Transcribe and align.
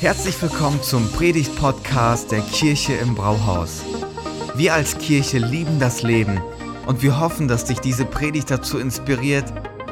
Herzlich 0.00 0.40
willkommen 0.40 0.82
zum 0.82 1.12
Predigt-Podcast 1.12 2.32
der 2.32 2.40
Kirche 2.40 2.94
im 2.94 3.14
Brauhaus. 3.14 3.82
Wir 4.54 4.72
als 4.72 4.96
Kirche 4.96 5.36
lieben 5.36 5.78
das 5.78 6.00
Leben 6.00 6.40
und 6.86 7.02
wir 7.02 7.20
hoffen, 7.20 7.48
dass 7.48 7.66
dich 7.66 7.80
diese 7.80 8.06
Predigt 8.06 8.50
dazu 8.50 8.78
inspiriert, 8.78 9.44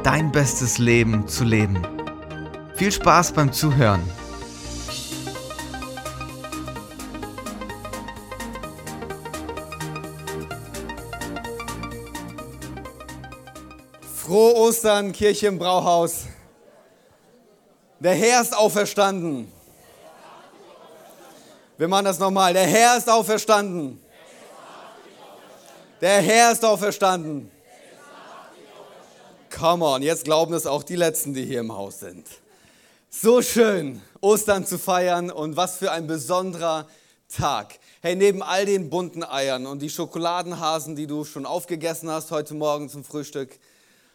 dein 0.04 0.32
bestes 0.32 0.78
Leben 0.78 1.28
zu 1.28 1.44
leben. 1.44 1.86
Viel 2.74 2.90
Spaß 2.90 3.32
beim 3.32 3.52
Zuhören. 3.52 4.00
Frohe 14.16 14.54
Ostern, 14.54 15.12
Kirche 15.12 15.48
im 15.48 15.58
Brauhaus. 15.58 16.24
Der 18.00 18.14
Herr 18.14 18.40
ist 18.40 18.56
auferstanden. 18.56 19.57
Wir 21.78 21.86
machen 21.86 22.06
das 22.06 22.18
nochmal. 22.18 22.52
Der 22.54 22.66
Herr 22.66 22.96
ist 22.96 23.08
auferstanden. 23.08 24.00
Der 26.00 26.20
Herr 26.20 26.50
ist 26.50 26.64
auferstanden. 26.64 27.52
Come 29.56 29.84
on, 29.84 30.02
jetzt 30.02 30.24
glauben 30.24 30.54
es 30.54 30.66
auch 30.66 30.82
die 30.82 30.96
Letzten, 30.96 31.34
die 31.34 31.44
hier 31.44 31.60
im 31.60 31.72
Haus 31.72 32.00
sind. 32.00 32.26
So 33.10 33.42
schön, 33.42 34.02
Ostern 34.20 34.66
zu 34.66 34.76
feiern 34.76 35.30
und 35.30 35.56
was 35.56 35.76
für 35.76 35.92
ein 35.92 36.08
besonderer 36.08 36.88
Tag. 37.28 37.78
Hey, 38.02 38.16
neben 38.16 38.42
all 38.42 38.66
den 38.66 38.90
bunten 38.90 39.22
Eiern 39.22 39.64
und 39.64 39.80
die 39.80 39.90
Schokoladenhasen, 39.90 40.96
die 40.96 41.06
du 41.06 41.24
schon 41.24 41.46
aufgegessen 41.46 42.10
hast 42.10 42.32
heute 42.32 42.54
Morgen 42.54 42.88
zum 42.88 43.04
Frühstück 43.04 43.56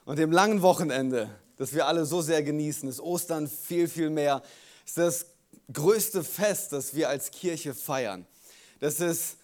und 0.04 0.20
dem 0.20 0.34
langen 0.34 0.64
Wochenende, 0.64 1.30
das 1.58 1.74
wir 1.74 1.88
alle 1.88 2.06
so 2.06 2.22
sehr 2.22 2.44
genießen, 2.44 2.90
ist 2.90 3.00
Ostern 3.00 3.48
viel, 3.48 3.88
viel 3.88 4.10
mehr. 4.10 4.42
Ist 4.86 4.98
das 4.98 5.26
größte 5.72 6.24
Fest, 6.24 6.74
das 6.74 6.94
wir 6.94 7.10
als 7.10 7.32
Kirche 7.32 7.74
feiern. 7.74 8.26
Das 8.80 9.00
ist 9.00 9.38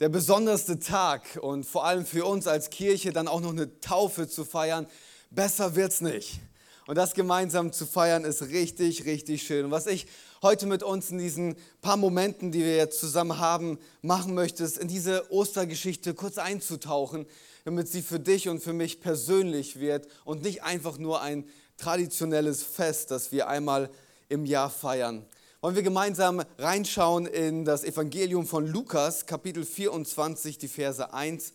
der 0.00 0.08
besonderste 0.08 0.78
Tag 0.78 1.38
und 1.40 1.64
vor 1.64 1.84
allem 1.84 2.04
für 2.04 2.24
uns 2.24 2.46
als 2.46 2.70
Kirche 2.70 3.12
dann 3.12 3.28
auch 3.28 3.40
noch 3.40 3.50
eine 3.50 3.80
Taufe 3.80 4.28
zu 4.28 4.44
feiern. 4.44 4.86
Besser 5.30 5.74
wird's 5.76 6.00
nicht. 6.00 6.40
Und 6.86 6.96
das 6.96 7.14
gemeinsam 7.14 7.72
zu 7.72 7.86
feiern 7.86 8.24
ist 8.24 8.42
richtig, 8.42 9.04
richtig 9.04 9.44
schön. 9.44 9.66
Und 9.66 9.70
was 9.70 9.86
ich 9.86 10.06
heute 10.42 10.66
mit 10.66 10.82
uns 10.82 11.10
in 11.10 11.18
diesen 11.18 11.54
paar 11.80 11.96
Momenten, 11.96 12.50
die 12.50 12.60
wir 12.60 12.76
jetzt 12.76 12.98
zusammen 12.98 13.38
haben, 13.38 13.78
machen 14.00 14.34
möchte, 14.34 14.64
ist 14.64 14.78
in 14.78 14.88
diese 14.88 15.30
Ostergeschichte 15.30 16.14
kurz 16.14 16.38
einzutauchen, 16.38 17.26
damit 17.64 17.86
sie 17.86 18.02
für 18.02 18.18
dich 18.18 18.48
und 18.48 18.60
für 18.60 18.72
mich 18.72 19.00
persönlich 19.00 19.78
wird 19.78 20.08
und 20.24 20.42
nicht 20.42 20.64
einfach 20.64 20.98
nur 20.98 21.22
ein 21.22 21.44
traditionelles 21.76 22.64
Fest, 22.64 23.12
das 23.12 23.30
wir 23.30 23.48
einmal 23.48 23.88
im 24.32 24.46
Jahr 24.46 24.70
feiern. 24.70 25.26
Wollen 25.60 25.76
wir 25.76 25.82
gemeinsam 25.82 26.42
reinschauen 26.58 27.26
in 27.26 27.64
das 27.64 27.84
Evangelium 27.84 28.46
von 28.46 28.66
Lukas, 28.66 29.26
Kapitel 29.26 29.64
24, 29.64 30.56
die 30.56 30.68
Verse 30.68 31.12
1 31.12 31.52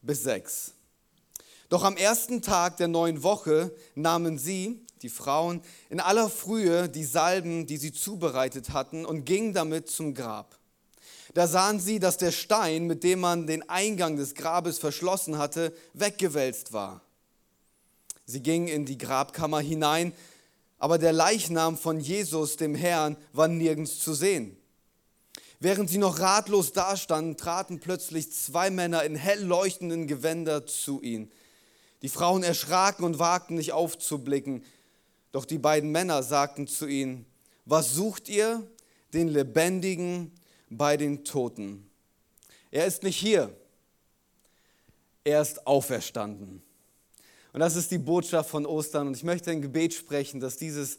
bis 0.00 0.22
6. 0.22 0.72
Doch 1.68 1.82
am 1.82 1.96
ersten 1.96 2.42
Tag 2.42 2.76
der 2.76 2.88
neuen 2.88 3.24
Woche 3.24 3.74
nahmen 3.96 4.38
sie, 4.38 4.86
die 5.02 5.08
Frauen, 5.08 5.62
in 5.90 5.98
aller 5.98 6.30
Frühe 6.30 6.88
die 6.88 7.04
Salben, 7.04 7.66
die 7.66 7.76
sie 7.76 7.92
zubereitet 7.92 8.70
hatten, 8.70 9.04
und 9.04 9.24
gingen 9.24 9.52
damit 9.52 9.90
zum 9.90 10.14
Grab. 10.14 10.56
Da 11.34 11.48
sahen 11.48 11.80
sie, 11.80 11.98
dass 11.98 12.18
der 12.18 12.30
Stein, 12.30 12.86
mit 12.86 13.02
dem 13.02 13.20
man 13.20 13.46
den 13.48 13.68
Eingang 13.68 14.16
des 14.16 14.34
Grabes 14.34 14.78
verschlossen 14.78 15.38
hatte, 15.38 15.74
weggewälzt 15.92 16.72
war. 16.72 17.00
Sie 18.26 18.42
gingen 18.42 18.68
in 18.68 18.86
die 18.86 18.98
Grabkammer 18.98 19.60
hinein, 19.60 20.12
aber 20.82 20.98
der 20.98 21.12
Leichnam 21.12 21.78
von 21.78 22.00
Jesus, 22.00 22.56
dem 22.56 22.74
Herrn, 22.74 23.16
war 23.32 23.46
nirgends 23.46 24.00
zu 24.00 24.14
sehen. 24.14 24.56
Während 25.60 25.88
sie 25.88 25.98
noch 25.98 26.18
ratlos 26.18 26.72
dastanden, 26.72 27.36
traten 27.36 27.78
plötzlich 27.78 28.32
zwei 28.32 28.68
Männer 28.68 29.04
in 29.04 29.14
hell 29.14 29.44
leuchtenden 29.44 30.08
Gewänder 30.08 30.66
zu 30.66 31.00
ihnen. 31.00 31.30
Die 32.02 32.08
Frauen 32.08 32.42
erschraken 32.42 33.04
und 33.04 33.20
wagten 33.20 33.54
nicht 33.54 33.70
aufzublicken. 33.70 34.64
Doch 35.30 35.44
die 35.44 35.58
beiden 35.58 35.92
Männer 35.92 36.24
sagten 36.24 36.66
zu 36.66 36.88
ihnen, 36.88 37.26
was 37.64 37.94
sucht 37.94 38.28
ihr? 38.28 38.68
Den 39.14 39.28
Lebendigen 39.28 40.32
bei 40.68 40.96
den 40.96 41.22
Toten. 41.24 41.88
Er 42.72 42.86
ist 42.86 43.04
nicht 43.04 43.18
hier, 43.18 43.56
er 45.22 45.42
ist 45.42 45.64
auferstanden. 45.64 46.60
Und 47.52 47.60
das 47.60 47.76
ist 47.76 47.90
die 47.90 47.98
Botschaft 47.98 48.50
von 48.50 48.66
Ostern. 48.66 49.08
Und 49.08 49.16
ich 49.16 49.24
möchte 49.24 49.50
ein 49.50 49.62
Gebet 49.62 49.94
sprechen, 49.94 50.40
dass 50.40 50.56
dieses 50.56 50.98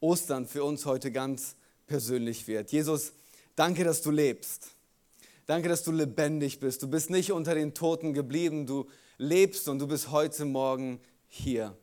Ostern 0.00 0.46
für 0.46 0.64
uns 0.64 0.86
heute 0.86 1.12
ganz 1.12 1.56
persönlich 1.86 2.46
wird. 2.48 2.72
Jesus, 2.72 3.12
danke, 3.54 3.84
dass 3.84 4.00
du 4.00 4.10
lebst. 4.10 4.70
Danke, 5.46 5.68
dass 5.68 5.82
du 5.82 5.92
lebendig 5.92 6.60
bist. 6.60 6.82
Du 6.82 6.88
bist 6.88 7.10
nicht 7.10 7.32
unter 7.32 7.54
den 7.54 7.74
Toten 7.74 8.14
geblieben. 8.14 8.66
Du 8.66 8.86
lebst 9.18 9.68
und 9.68 9.78
du 9.78 9.86
bist 9.86 10.10
heute 10.10 10.44
Morgen 10.44 11.00
hier. 11.28 11.76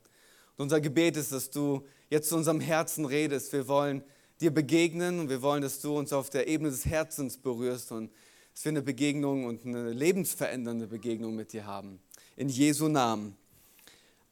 Und 0.55 0.63
unser 0.63 0.81
Gebet 0.81 1.17
ist, 1.17 1.31
dass 1.31 1.51
du 1.51 1.85
jetzt 2.09 2.29
zu 2.29 2.37
unserem 2.37 2.59
Herzen 2.59 3.05
redest. 3.05 3.53
Wir 3.53 3.67
wollen 3.67 4.03
dir 4.41 4.51
begegnen 4.51 5.19
und 5.19 5.29
wir 5.29 5.41
wollen, 5.41 5.61
dass 5.61 5.81
du 5.81 5.97
uns 5.97 6.13
auf 6.13 6.29
der 6.29 6.47
Ebene 6.47 6.69
des 6.69 6.85
Herzens 6.85 7.37
berührst 7.37 7.91
und 7.91 8.11
dass 8.53 8.65
wir 8.65 8.71
eine 8.71 8.81
Begegnung 8.81 9.45
und 9.45 9.65
eine 9.65 9.91
lebensverändernde 9.91 10.87
Begegnung 10.87 11.35
mit 11.35 11.53
dir 11.53 11.65
haben. 11.65 11.99
In 12.35 12.49
Jesu 12.49 12.87
Namen. 12.87 13.35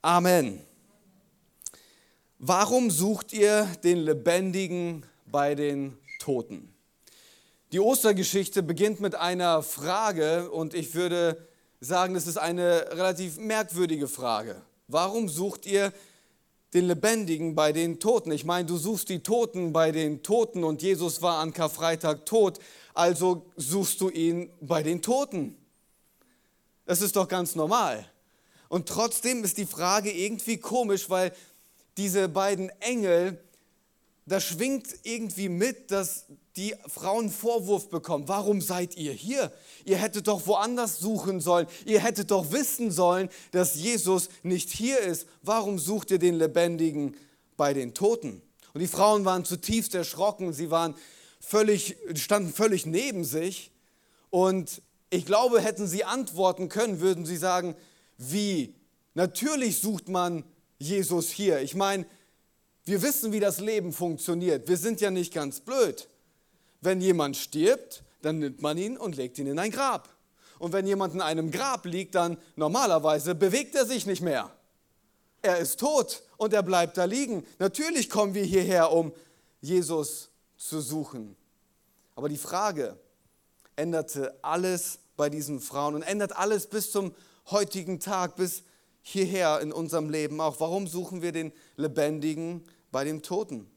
Amen. 0.06 0.62
Warum 2.38 2.92
sucht 2.92 3.34
ihr 3.34 3.68
den 3.84 3.98
Lebendigen 3.98 5.04
bei 5.26 5.56
den 5.56 5.98
Toten? 6.20 6.72
Die 7.72 7.80
Ostergeschichte 7.80 8.62
beginnt 8.62 9.00
mit 9.00 9.16
einer 9.16 9.64
Frage 9.64 10.52
und 10.52 10.76
ich 10.76 10.94
würde 10.94 11.48
sagen, 11.80 12.16
es 12.16 12.28
ist 12.28 12.38
eine 12.38 12.92
relativ 12.92 13.40
merkwürdige 13.40 14.08
Frage. 14.08 14.62
Warum 14.88 15.28
sucht 15.28 15.66
ihr 15.66 15.92
den 16.76 16.86
Lebendigen 16.86 17.56
bei 17.56 17.72
den 17.72 18.00
Toten? 18.00 18.32
Ich 18.32 18.46
meine, 18.46 18.68
du 18.68 18.78
suchst 18.78 19.10
die 19.10 19.24
Toten 19.24 19.74
bei 19.74 19.92
den 19.92 20.22
Toten 20.22 20.64
und 20.64 20.84
Jesus 20.84 21.24
war 21.24 21.40
an 21.40 21.52
Karfreitag 21.52 22.28
tot, 22.28 22.60
also 22.94 23.48
suchst 23.56 24.00
du 24.02 24.12
ihn 24.12 24.52
bei 24.62 24.84
den 24.84 25.02
Toten. 25.02 25.58
Das 26.86 27.02
ist 27.02 27.16
doch 27.16 27.28
ganz 27.28 27.56
normal. 27.56 28.08
Und 28.70 28.88
trotzdem 28.88 29.44
ist 29.44 29.58
die 29.58 29.66
Frage 29.66 30.12
irgendwie 30.12 30.58
komisch, 30.58 31.10
weil 31.10 31.34
diese 31.98 32.28
beiden 32.30 32.70
Engel, 32.82 33.42
da 34.26 34.40
schwingt 34.40 34.88
irgendwie 35.04 35.50
mit, 35.50 35.92
dass 35.92 36.26
die 36.56 36.74
Frauen 36.88 37.30
Vorwurf 37.30 37.90
bekommen. 37.90 38.28
Warum 38.28 38.62
seid 38.62 38.96
ihr 38.96 39.12
hier? 39.12 39.52
Ihr 39.84 39.98
hättet 39.98 40.28
doch 40.28 40.48
woanders 40.48 41.00
suchen 41.00 41.42
sollen. 41.42 41.68
Ihr 41.86 42.00
hättet 42.00 42.32
doch 42.32 42.52
wissen 42.52 42.92
sollen, 42.92 43.30
dass 43.52 43.76
Jesus 43.76 44.30
nicht 44.42 44.70
hier 44.70 45.00
ist. 45.00 45.28
Warum 45.42 45.80
sucht 45.80 46.12
ihr 46.12 46.20
den 46.20 46.36
Lebendigen 46.36 47.16
bei 47.58 47.74
den 47.74 47.94
Toten? 47.94 48.42
Und 48.74 48.82
die 48.82 48.88
Frauen 48.88 49.26
waren 49.26 49.46
zutiefst 49.46 49.96
erschrocken. 49.96 50.54
Sie 50.54 50.72
waren 50.72 50.96
völlig, 51.40 51.98
standen 52.16 52.54
völlig 52.54 52.86
neben 52.86 53.26
sich. 53.26 53.72
Und 54.30 54.82
ich 55.10 55.26
glaube, 55.26 55.62
hätten 55.62 55.88
sie 55.88 56.04
antworten 56.04 56.70
können, 56.70 57.00
würden 57.00 57.26
sie 57.26 57.38
sagen, 57.38 57.76
wie. 58.18 58.76
Natürlich 59.14 59.80
sucht 59.80 60.10
man 60.10 60.44
Jesus 60.78 61.30
hier. 61.30 61.62
Ich 61.62 61.76
meine, 61.76 62.06
wir 62.84 63.02
wissen, 63.02 63.32
wie 63.32 63.40
das 63.40 63.60
Leben 63.60 63.94
funktioniert. 63.94 64.68
Wir 64.68 64.78
sind 64.78 65.02
ja 65.02 65.10
nicht 65.10 65.34
ganz 65.34 65.60
blöd. 65.60 66.08
Wenn 66.82 67.02
jemand 67.02 67.36
stirbt, 67.38 68.04
dann 68.22 68.40
nimmt 68.40 68.62
man 68.62 68.78
ihn 68.78 68.98
und 68.98 69.16
legt 69.16 69.38
ihn 69.40 69.48
in 69.48 69.60
ein 69.60 69.72
Grab. 69.72 70.10
Und 70.60 70.74
wenn 70.74 70.88
jemand 70.88 71.14
in 71.14 71.22
einem 71.22 71.52
Grab 71.52 71.86
liegt, 71.86 72.16
dann 72.16 72.38
normalerweise 72.56 73.36
bewegt 73.36 73.76
er 73.76 73.86
sich 73.86 74.06
nicht 74.06 74.22
mehr. 74.22 74.52
Er 75.42 75.58
ist 75.58 75.80
tot 75.80 76.24
und 76.38 76.54
er 76.54 76.64
bleibt 76.64 76.98
da 76.98 77.06
liegen. 77.06 77.46
Natürlich 77.60 78.10
kommen 78.10 78.34
wir 78.34 78.44
hierher, 78.44 78.92
um 78.92 79.14
Jesus 79.62 80.30
zu 80.58 80.82
suchen. 80.82 81.36
Aber 82.16 82.30
die 82.30 82.38
Frage 82.38 82.98
änderte 83.76 84.38
alles 84.42 85.00
bei 85.18 85.30
diesen 85.30 85.60
Frauen 85.60 85.96
und 85.96 86.02
ändert 86.04 86.36
alles 86.36 86.68
bis 86.68 86.92
zum 86.92 87.14
heutigen 87.52 88.00
Tag 88.00 88.36
bis 88.36 88.64
hierher 89.02 89.60
in 89.62 89.72
unserem 89.72 90.10
Leben 90.10 90.42
auch. 90.42 90.60
Warum 90.60 90.88
suchen 90.88 91.22
wir 91.22 91.32
den 91.32 91.52
Lebendigen 91.78 92.64
bei 92.92 93.04
dem 93.04 93.22
Toten? 93.22 93.70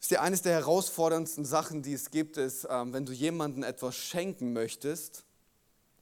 ist 0.00 0.10
ja 0.10 0.22
eines 0.22 0.42
der 0.42 0.54
herausforderndsten 0.54 1.44
Sachen, 1.44 1.82
die 1.82 1.92
es 1.92 2.10
gibt, 2.10 2.38
ist, 2.38 2.66
ähm, 2.70 2.92
wenn 2.92 3.04
du 3.04 3.12
jemandem 3.12 3.62
etwas 3.62 3.96
schenken 3.96 4.52
möchtest 4.52 5.24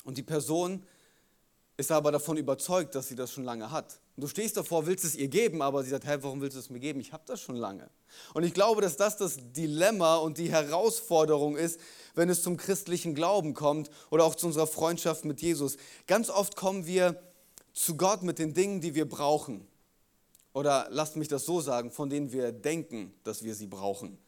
und 0.05 0.17
die 0.17 0.23
Person 0.23 0.87
ist 1.77 1.91
aber 1.91 2.13
davon 2.13 2.37
überzeugt, 2.37 2.95
dass 2.95 3.09
sie 3.09 3.17
das 3.17 3.33
schon 3.33 3.45
lange 3.45 3.71
hat. 3.71 4.01
Und 4.19 4.23
du 4.23 4.27
stehst 4.27 4.57
davor, 4.57 4.85
willst 4.87 5.05
es 5.05 5.15
ihr 5.15 5.29
geben, 5.29 5.63
aber 5.63 5.85
sie 5.85 5.91
sagt, 5.91 6.05
hey, 6.05 6.21
warum 6.25 6.41
willst 6.41 6.57
du 6.57 6.59
es 6.59 6.71
mir 6.71 6.81
geben? 6.81 6.99
Ich 6.99 7.13
habe 7.13 7.23
das 7.27 7.41
schon 7.41 7.55
lange. 7.55 7.89
Und 8.35 8.43
ich 8.43 8.53
glaube, 8.53 8.81
dass 8.81 8.97
das 8.97 9.17
das 9.17 9.37
Dilemma 9.53 10.17
und 10.17 10.39
die 10.39 10.51
Herausforderung 10.51 11.57
ist, 11.57 11.79
wenn 12.17 12.29
es 12.29 12.43
zum 12.43 12.57
christlichen 12.57 13.15
Glauben 13.15 13.55
kommt 13.55 13.91
oder 14.11 14.25
auch 14.25 14.35
zu 14.35 14.49
unserer 14.49 14.67
Freundschaft 14.67 15.25
mit 15.25 15.41
Jesus. 15.41 15.77
Ganz 16.09 16.31
oft 16.31 16.57
kommen 16.57 16.85
wir 16.85 17.23
zu 17.73 17.97
Gott 17.97 18.25
mit 18.25 18.41
den 18.41 18.55
Dingen, 18.55 18.81
die 18.81 18.97
wir 18.97 19.09
brauchen. 19.09 19.69
Oder 20.53 20.89
lasst 20.91 21.15
mich 21.15 21.29
das 21.29 21.47
so 21.47 21.61
sagen, 21.61 21.93
von 21.93 22.11
denen 22.11 22.33
wir 22.33 22.51
denken, 22.51 23.15
dass 23.23 23.45
wir 23.45 23.55
sie 23.55 23.69
brauchen. 23.69 24.19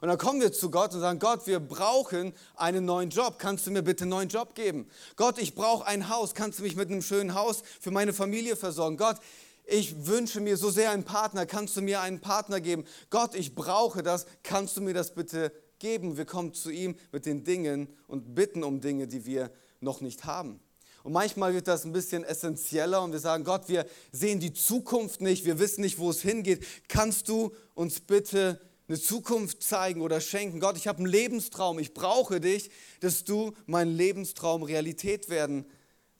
Und 0.00 0.08
dann 0.08 0.18
kommen 0.18 0.40
wir 0.40 0.52
zu 0.52 0.70
Gott 0.70 0.94
und 0.94 1.00
sagen, 1.00 1.18
Gott, 1.18 1.46
wir 1.46 1.60
brauchen 1.60 2.32
einen 2.54 2.84
neuen 2.84 3.10
Job. 3.10 3.38
Kannst 3.38 3.66
du 3.66 3.70
mir 3.70 3.82
bitte 3.82 4.04
einen 4.04 4.10
neuen 4.10 4.28
Job 4.28 4.54
geben? 4.54 4.88
Gott, 5.16 5.38
ich 5.38 5.54
brauche 5.54 5.86
ein 5.86 6.08
Haus. 6.08 6.34
Kannst 6.34 6.58
du 6.58 6.62
mich 6.62 6.76
mit 6.76 6.90
einem 6.90 7.02
schönen 7.02 7.34
Haus 7.34 7.62
für 7.80 7.90
meine 7.90 8.12
Familie 8.12 8.56
versorgen? 8.56 8.96
Gott, 8.96 9.16
ich 9.64 10.06
wünsche 10.06 10.40
mir 10.40 10.56
so 10.56 10.70
sehr 10.70 10.90
einen 10.90 11.04
Partner. 11.04 11.46
Kannst 11.46 11.76
du 11.76 11.82
mir 11.82 12.00
einen 12.00 12.20
Partner 12.20 12.60
geben? 12.60 12.84
Gott, 13.10 13.34
ich 13.34 13.54
brauche 13.54 14.02
das. 14.02 14.26
Kannst 14.42 14.76
du 14.76 14.82
mir 14.82 14.94
das 14.94 15.14
bitte 15.14 15.52
geben? 15.78 16.16
Wir 16.16 16.24
kommen 16.24 16.52
zu 16.54 16.70
ihm 16.70 16.96
mit 17.10 17.26
den 17.26 17.44
Dingen 17.44 17.88
und 18.06 18.34
bitten 18.34 18.62
um 18.62 18.80
Dinge, 18.80 19.08
die 19.08 19.26
wir 19.26 19.50
noch 19.80 20.00
nicht 20.00 20.24
haben. 20.24 20.60
Und 21.02 21.12
manchmal 21.12 21.54
wird 21.54 21.68
das 21.68 21.84
ein 21.84 21.92
bisschen 21.92 22.24
essentieller 22.24 23.00
und 23.00 23.12
wir 23.12 23.20
sagen, 23.20 23.44
Gott, 23.44 23.68
wir 23.68 23.86
sehen 24.10 24.40
die 24.40 24.52
Zukunft 24.52 25.20
nicht, 25.20 25.44
wir 25.44 25.60
wissen 25.60 25.82
nicht, 25.82 26.00
wo 26.00 26.10
es 26.10 26.20
hingeht. 26.20 26.66
Kannst 26.88 27.28
du 27.28 27.52
uns 27.74 28.00
bitte 28.00 28.60
eine 28.88 29.00
Zukunft 29.00 29.62
zeigen 29.62 30.00
oder 30.00 30.20
schenken? 30.20 30.60
Gott, 30.60 30.76
ich 30.76 30.86
habe 30.86 30.98
einen 30.98 31.06
Lebenstraum, 31.06 31.78
ich 31.78 31.94
brauche 31.94 32.40
dich, 32.40 32.70
dass 33.00 33.24
du 33.24 33.52
meinen 33.66 33.94
Lebenstraum 33.94 34.62
Realität 34.62 35.28
werden 35.28 35.66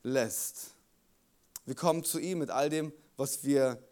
lässt. 0.02 0.72
Wir 1.64 1.74
kommen 1.74 2.04
zu 2.04 2.18
ihm 2.18 2.38
mit 2.38 2.50
all 2.50 2.70
dem, 2.70 2.92
was 3.16 3.44
wir 3.44 3.82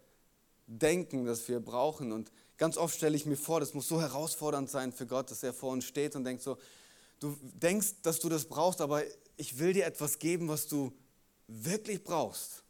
denken, 0.67 1.25
dass 1.25 1.49
wir 1.49 1.61
brauchen. 1.61 2.13
Und 2.13 2.31
ganz 2.57 2.77
oft 2.77 2.97
stelle 2.97 3.17
ich 3.17 3.27
mir 3.27 3.37
vor, 3.37 3.61
das 3.61 3.75
muss 3.75 3.89
so 3.89 4.01
herausfordernd 4.01 4.71
sein 4.71 4.93
für 4.93 5.07
Gott, 5.07 5.31
dass 5.31 5.43
er 5.43 5.53
vor 5.53 5.73
uns 5.73 5.85
steht 5.85 6.17
und 6.17 6.25
denkt 6.25 6.43
so, 6.43 6.57
du 7.21 7.37
denkst, 7.43 8.03
dass 8.03 8.21
du 8.21 8.29
das 8.29 8.45
brauchst, 8.47 8.81
aber 8.81 9.03
ich 9.37 9.59
will 9.59 9.73
dir 9.73 9.87
etwas 9.87 10.19
geben, 10.19 10.49
was 10.49 10.67
du 10.67 10.93
wirklich 11.49 12.03
brauchst. 12.03 12.63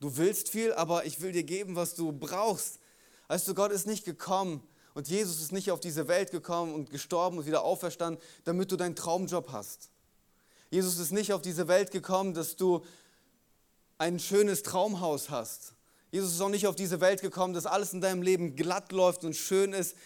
Du 0.00 0.16
willst 0.16 0.48
viel, 0.48 0.72
aber 0.74 1.04
ich 1.06 1.20
will 1.20 1.32
dir 1.32 1.42
geben, 1.42 1.76
was 1.76 1.94
du 1.94 2.12
brauchst. 2.12 2.78
Weißt 3.26 3.46
du, 3.48 3.54
Gott 3.54 3.72
ist 3.72 3.86
nicht 3.86 4.04
gekommen 4.04 4.62
und 4.98 5.08
Jesus 5.08 5.40
ist 5.40 5.52
nicht 5.52 5.70
auf 5.70 5.78
diese 5.78 6.08
Welt 6.08 6.32
gekommen 6.32 6.74
und 6.74 6.90
gestorben 6.90 7.38
und 7.38 7.46
wieder 7.46 7.62
auferstanden, 7.62 8.20
damit 8.44 8.72
du 8.72 8.76
deinen 8.76 8.96
Traumjob 8.96 9.52
hast. 9.52 9.90
Jesus 10.70 10.98
ist 10.98 11.12
nicht 11.12 11.32
auf 11.32 11.40
diese 11.40 11.68
Welt 11.68 11.92
gekommen, 11.92 12.34
dass 12.34 12.56
du 12.56 12.84
ein 13.96 14.18
schönes 14.18 14.62
Traumhaus 14.62 15.30
hast. 15.30 15.74
Jesus 16.10 16.32
ist 16.32 16.40
auch 16.40 16.48
nicht 16.48 16.66
auf 16.66 16.74
diese 16.74 17.00
Welt 17.00 17.20
gekommen, 17.20 17.54
dass 17.54 17.66
alles 17.66 17.92
in 17.92 18.00
deinem 18.00 18.22
Leben 18.22 18.56
glatt 18.56 18.90
läuft 18.90 19.24
und 19.24 19.36
schön 19.36 19.72
ist. 19.72 19.96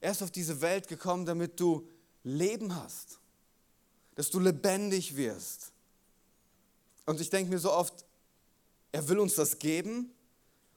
Er 0.00 0.12
ist 0.12 0.22
auf 0.22 0.30
diese 0.30 0.60
Welt 0.60 0.86
gekommen, 0.86 1.26
damit 1.26 1.58
du 1.58 1.88
Leben 2.22 2.76
hast 2.76 3.18
dass 4.14 4.30
du 4.30 4.40
lebendig 4.40 5.16
wirst. 5.16 5.72
Und 7.06 7.20
ich 7.20 7.30
denke 7.30 7.50
mir 7.50 7.58
so 7.58 7.72
oft, 7.72 8.04
er 8.92 9.08
will 9.08 9.18
uns 9.18 9.34
das 9.34 9.58
geben 9.58 10.10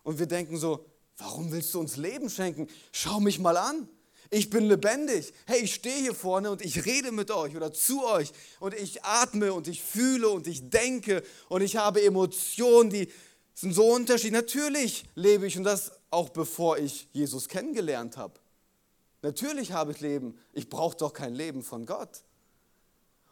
und 0.04 0.20
wir 0.20 0.26
denken 0.26 0.58
so, 0.58 0.86
warum 1.18 1.52
willst 1.52 1.74
du 1.74 1.80
uns 1.80 1.98
Leben 1.98 2.30
schenken? 2.30 2.68
Schau 2.92 3.20
mich 3.20 3.40
mal 3.40 3.58
an. 3.58 3.90
Ich 4.30 4.50
bin 4.50 4.66
lebendig. 4.66 5.34
Hey, 5.46 5.62
ich 5.62 5.76
stehe 5.76 5.96
hier 5.96 6.14
vorne 6.14 6.52
und 6.52 6.62
ich 6.62 6.86
rede 6.86 7.12
mit 7.12 7.32
euch 7.32 7.56
oder 7.56 7.72
zu 7.72 8.06
euch 8.06 8.32
und 8.60 8.74
ich 8.74 9.04
atme 9.04 9.54
und 9.54 9.68
ich 9.68 9.82
fühle 9.82 10.30
und 10.30 10.48
ich 10.48 10.70
denke 10.70 11.24
und 11.48 11.62
ich 11.62 11.78
habe 11.78 12.04
Emotionen, 12.04 12.90
die 12.90 13.10
sind 13.54 13.74
so 13.74 13.90
unterschiedlich. 13.90 14.34
Natürlich 14.34 15.06
lebe 15.16 15.48
ich 15.48 15.58
und 15.58 15.64
das 15.64 15.94
auch 16.12 16.30
bevor 16.30 16.78
ich 16.78 17.08
Jesus 17.14 17.48
kennengelernt 17.48 18.18
habe. 18.18 18.34
Natürlich 19.22 19.72
habe 19.72 19.92
ich 19.92 20.02
Leben. 20.02 20.38
Ich 20.54 20.70
brauche 20.70 20.98
doch 20.98 21.14
kein 21.14 21.34
Leben 21.34 21.64
von 21.64 21.86
Gott. 21.86 22.24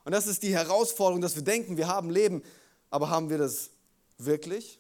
Und 0.06 0.14
das 0.14 0.28
ist 0.28 0.44
die 0.44 0.54
Herausforderung, 0.54 1.22
dass 1.22 1.36
wir 1.36 1.44
denken, 1.44 1.78
wir 1.78 1.88
haben 1.88 2.10
Leben, 2.10 2.42
aber 2.90 3.10
haben 3.10 3.30
wir 3.30 3.38
das 3.38 3.72
wirklich? 4.18 4.80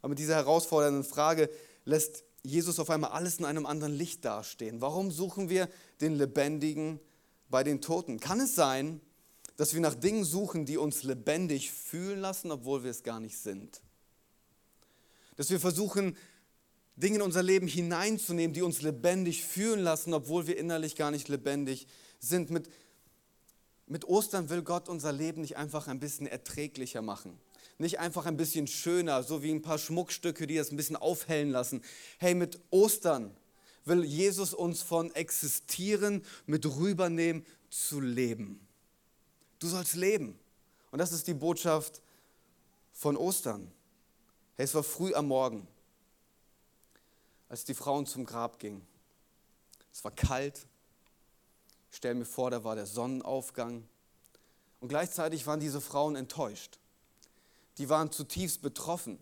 Aber 0.00 0.10
mit 0.10 0.18
dieser 0.18 0.36
herausfordernden 0.36 1.04
Frage 1.04 1.50
lässt 1.84 2.24
Jesus 2.42 2.78
auf 2.78 2.90
einmal 2.90 3.10
alles 3.10 3.38
in 3.38 3.44
einem 3.44 3.66
anderen 3.66 3.92
Licht 3.92 4.24
dastehen. 4.24 4.80
Warum 4.80 5.10
suchen 5.10 5.48
wir 5.48 5.68
den 6.00 6.14
Lebendigen 6.14 7.00
bei 7.48 7.62
den 7.62 7.80
Toten? 7.80 8.20
Kann 8.20 8.40
es 8.40 8.54
sein, 8.54 9.00
dass 9.56 9.74
wir 9.74 9.80
nach 9.80 9.94
Dingen 9.94 10.24
suchen, 10.24 10.66
die 10.66 10.76
uns 10.76 11.02
lebendig 11.02 11.70
fühlen 11.70 12.20
lassen, 12.20 12.50
obwohl 12.50 12.82
wir 12.82 12.90
es 12.90 13.02
gar 13.02 13.20
nicht 13.20 13.38
sind? 13.38 13.80
Dass 15.36 15.50
wir 15.50 15.60
versuchen, 15.60 16.16
Dinge 16.96 17.16
in 17.16 17.22
unser 17.22 17.42
Leben 17.42 17.66
hineinzunehmen, 17.66 18.54
die 18.54 18.62
uns 18.62 18.82
lebendig 18.82 19.44
fühlen 19.44 19.80
lassen, 19.80 20.12
obwohl 20.12 20.46
wir 20.46 20.58
innerlich 20.58 20.96
gar 20.96 21.10
nicht 21.10 21.28
lebendig 21.28 21.86
sind. 22.18 22.50
Mit 22.50 22.68
mit 23.92 24.06
Ostern 24.06 24.48
will 24.48 24.62
Gott 24.62 24.88
unser 24.88 25.12
Leben 25.12 25.42
nicht 25.42 25.56
einfach 25.56 25.86
ein 25.86 26.00
bisschen 26.00 26.26
erträglicher 26.26 27.02
machen. 27.02 27.38
Nicht 27.82 27.98
einfach 27.98 28.26
ein 28.26 28.36
bisschen 28.36 28.68
schöner, 28.68 29.24
so 29.24 29.42
wie 29.42 29.50
ein 29.50 29.60
paar 29.60 29.76
Schmuckstücke, 29.76 30.46
die 30.46 30.54
das 30.54 30.70
ein 30.70 30.76
bisschen 30.76 30.94
aufhellen 30.94 31.50
lassen. 31.50 31.82
Hey, 32.18 32.32
mit 32.32 32.60
Ostern 32.70 33.36
will 33.84 34.04
Jesus 34.04 34.54
uns 34.54 34.82
von 34.82 35.12
existieren 35.16 36.24
mit 36.46 36.64
rübernehmen 36.64 37.44
zu 37.70 38.00
leben. 38.00 38.64
Du 39.58 39.66
sollst 39.66 39.96
leben. 39.96 40.38
Und 40.92 41.00
das 41.00 41.10
ist 41.10 41.26
die 41.26 41.34
Botschaft 41.34 42.00
von 42.92 43.16
Ostern. 43.16 43.72
Hey, 44.54 44.64
es 44.64 44.74
war 44.76 44.84
früh 44.84 45.12
am 45.12 45.26
Morgen, 45.26 45.66
als 47.48 47.64
die 47.64 47.74
Frauen 47.74 48.06
zum 48.06 48.24
Grab 48.24 48.60
gingen. 48.60 48.86
Es 49.92 50.04
war 50.04 50.12
kalt, 50.12 50.68
ich 51.90 51.96
stelle 51.96 52.14
mir 52.14 52.26
vor, 52.26 52.52
da 52.52 52.62
war 52.62 52.76
der 52.76 52.86
Sonnenaufgang. 52.86 53.88
Und 54.78 54.86
gleichzeitig 54.86 55.48
waren 55.48 55.58
diese 55.58 55.80
Frauen 55.80 56.14
enttäuscht. 56.14 56.78
Die 57.78 57.88
waren 57.88 58.10
zutiefst 58.10 58.62
betroffen, 58.62 59.18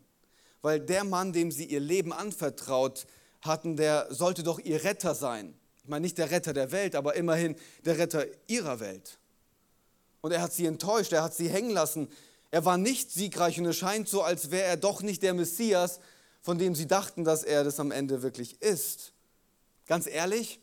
weil 0.62 0.81
der 0.81 1.05
Mann, 1.05 1.32
dem 1.32 1.50
sie 1.52 1.64
ihr 1.64 1.81
Leben 1.81 2.12
anvertraut 2.12 3.06
hatten, 3.43 3.76
der 3.76 4.06
sollte 4.11 4.43
doch 4.43 4.58
ihr 4.58 4.85
Retter 4.85 5.14
sein. 5.14 5.55
Ich 5.82 5.88
meine 5.88 6.02
nicht 6.02 6.19
der 6.19 6.31
Retter 6.31 6.52
der 6.52 6.73
Welt, 6.73 6.94
aber 6.94 7.14
immerhin 7.14 7.56
der 7.85 7.99
Retter 7.99 8.26
ihrer 8.47 8.81
Welt. 8.81 9.19
Und 10.20 10.32
er 10.32 10.43
hat 10.43 10.52
sie 10.52 10.67
enttäuscht, 10.67 11.12
er 11.12 11.23
hat 11.23 11.35
sie 11.35 11.49
hängen 11.49 11.70
lassen. 11.70 12.08
Er 12.50 12.64
war 12.64 12.76
nicht 12.76 13.11
siegreich 13.11 13.58
und 13.58 13.67
es 13.67 13.76
scheint 13.76 14.08
so, 14.08 14.23
als 14.23 14.50
wäre 14.50 14.64
er 14.64 14.76
doch 14.76 15.02
nicht 15.02 15.23
der 15.23 15.35
Messias, 15.35 16.00
von 16.43 16.58
dem 16.58 16.75
sie 16.75 16.87
dachten, 16.87 17.25
dass 17.25 17.44
er 17.44 17.64
das 17.64 17.81
am 17.81 17.91
Ende 17.91 18.23
wirklich 18.23 18.61
ist. 18.61 19.12
Ganz 19.87 20.06
ehrlich, 20.06 20.61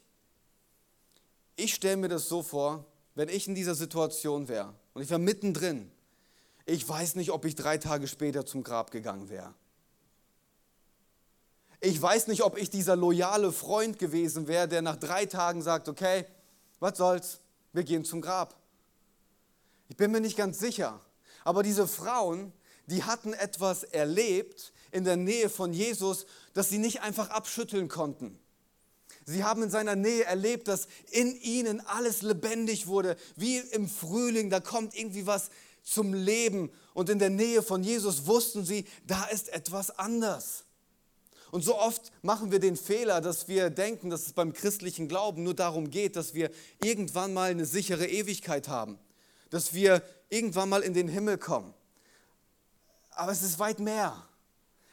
ich 1.56 1.74
stelle 1.74 1.98
mir 1.98 2.10
das 2.10 2.30
so 2.30 2.44
vor, 2.44 2.86
wenn 3.16 3.30
ich 3.30 3.48
in 3.48 3.56
dieser 3.56 3.75
Situation 3.75 4.48
wäre 4.48 4.74
und 4.94 5.01
ich 5.01 5.10
wäre 5.10 5.19
mittendrin, 5.19 5.92
ich 6.68 6.88
weiß 6.88 7.16
nicht, 7.16 7.31
ob 7.31 7.46
ich 7.46 7.56
drei 7.56 7.78
Tage 7.78 8.08
später 8.08 8.46
zum 8.46 8.62
Grab 8.62 8.92
gegangen 8.92 9.30
wäre. 9.30 9.54
Ich 11.80 12.00
weiß 12.00 12.28
nicht, 12.28 12.44
ob 12.44 12.58
ich 12.58 12.69
dieser 12.69 12.98
loyale 12.98 13.54
Freund 13.54 13.98
gewesen 13.98 14.48
wäre, 14.48 14.68
der 14.68 14.82
nach 14.82 14.98
drei 14.98 15.25
Tagen 15.25 15.62
sagt, 15.62 15.88
okay, 15.88 16.25
was 16.80 16.98
soll's, 16.98 17.39
wir 17.72 17.84
gehen 17.84 18.03
zum 18.03 18.22
Grab. 18.22 18.56
Ich 19.88 19.96
bin 19.96 20.12
mir 20.12 20.20
nicht 20.20 20.36
ganz 20.36 20.60
sicher. 20.60 21.00
Aber 21.46 21.63
diese 21.63 21.88
Frauen, 21.88 22.51
die 22.88 23.03
hatten 23.03 23.34
etwas 23.34 23.84
erlebt 23.84 24.74
in 24.91 25.06
der 25.06 25.15
Nähe 25.15 25.50
von 25.50 25.72
Jesus, 25.72 26.25
das 26.53 26.68
sie 26.68 26.80
nicht 26.80 27.01
einfach 27.01 27.30
abschütteln 27.30 27.88
konnten. 27.88 28.38
Sie 29.25 29.44
haben 29.44 29.63
in 29.63 29.70
seiner 29.70 29.96
Nähe 29.96 30.25
erlebt, 30.25 30.68
dass 30.68 30.88
in 31.12 31.36
ihnen 31.39 31.80
alles 31.80 32.24
lebendig 32.24 32.88
wurde, 32.88 33.15
wie 33.38 33.58
im 33.58 33.88
Frühling, 33.88 34.50
da 34.50 34.60
kommt 34.60 34.96
irgendwie 34.96 35.27
was 35.27 35.50
zum 35.88 36.13
Leben. 36.13 36.72
Und 36.94 37.10
in 37.10 37.20
der 37.20 37.29
Nähe 37.29 37.63
von 37.63 37.84
Jesus 37.84 38.25
wussten 38.27 38.65
sie, 38.65 38.86
da 39.06 39.25
ist 39.25 39.50
etwas 39.50 39.98
anders. 39.98 40.65
Und 41.50 41.63
so 41.63 41.77
oft 41.77 42.12
machen 42.22 42.51
wir 42.51 42.60
den 42.60 42.75
Fehler, 42.75 43.22
dass 43.22 43.48
wir 43.48 43.70
denken, 43.70 44.10
dass 44.10 44.25
es 44.25 44.34
beim 44.34 44.51
christlichen 44.51 45.08
Glauben 45.08 45.44
nur 45.44 45.53
darum 45.53 45.89
geht, 45.89 46.17
dass 46.17 46.34
wir 46.34 46.51
irgendwann 46.84 47.34
mal 47.34 47.51
eine 47.51 47.65
sichere 47.65 48.06
Ewigkeit 48.06 48.67
haben, 48.67 49.00
dass 49.50 49.74
wir 49.74 50.03
irgendwann 50.29 50.67
mal 50.67 50.82
in 50.82 50.94
den 50.94 51.08
Himmel 51.08 51.38
kommen. 51.38 51.74
Aber 53.12 53.32
es 53.32 53.41
ist 53.41 53.60
weit 53.60 53.79
mehr. 53.79 54.26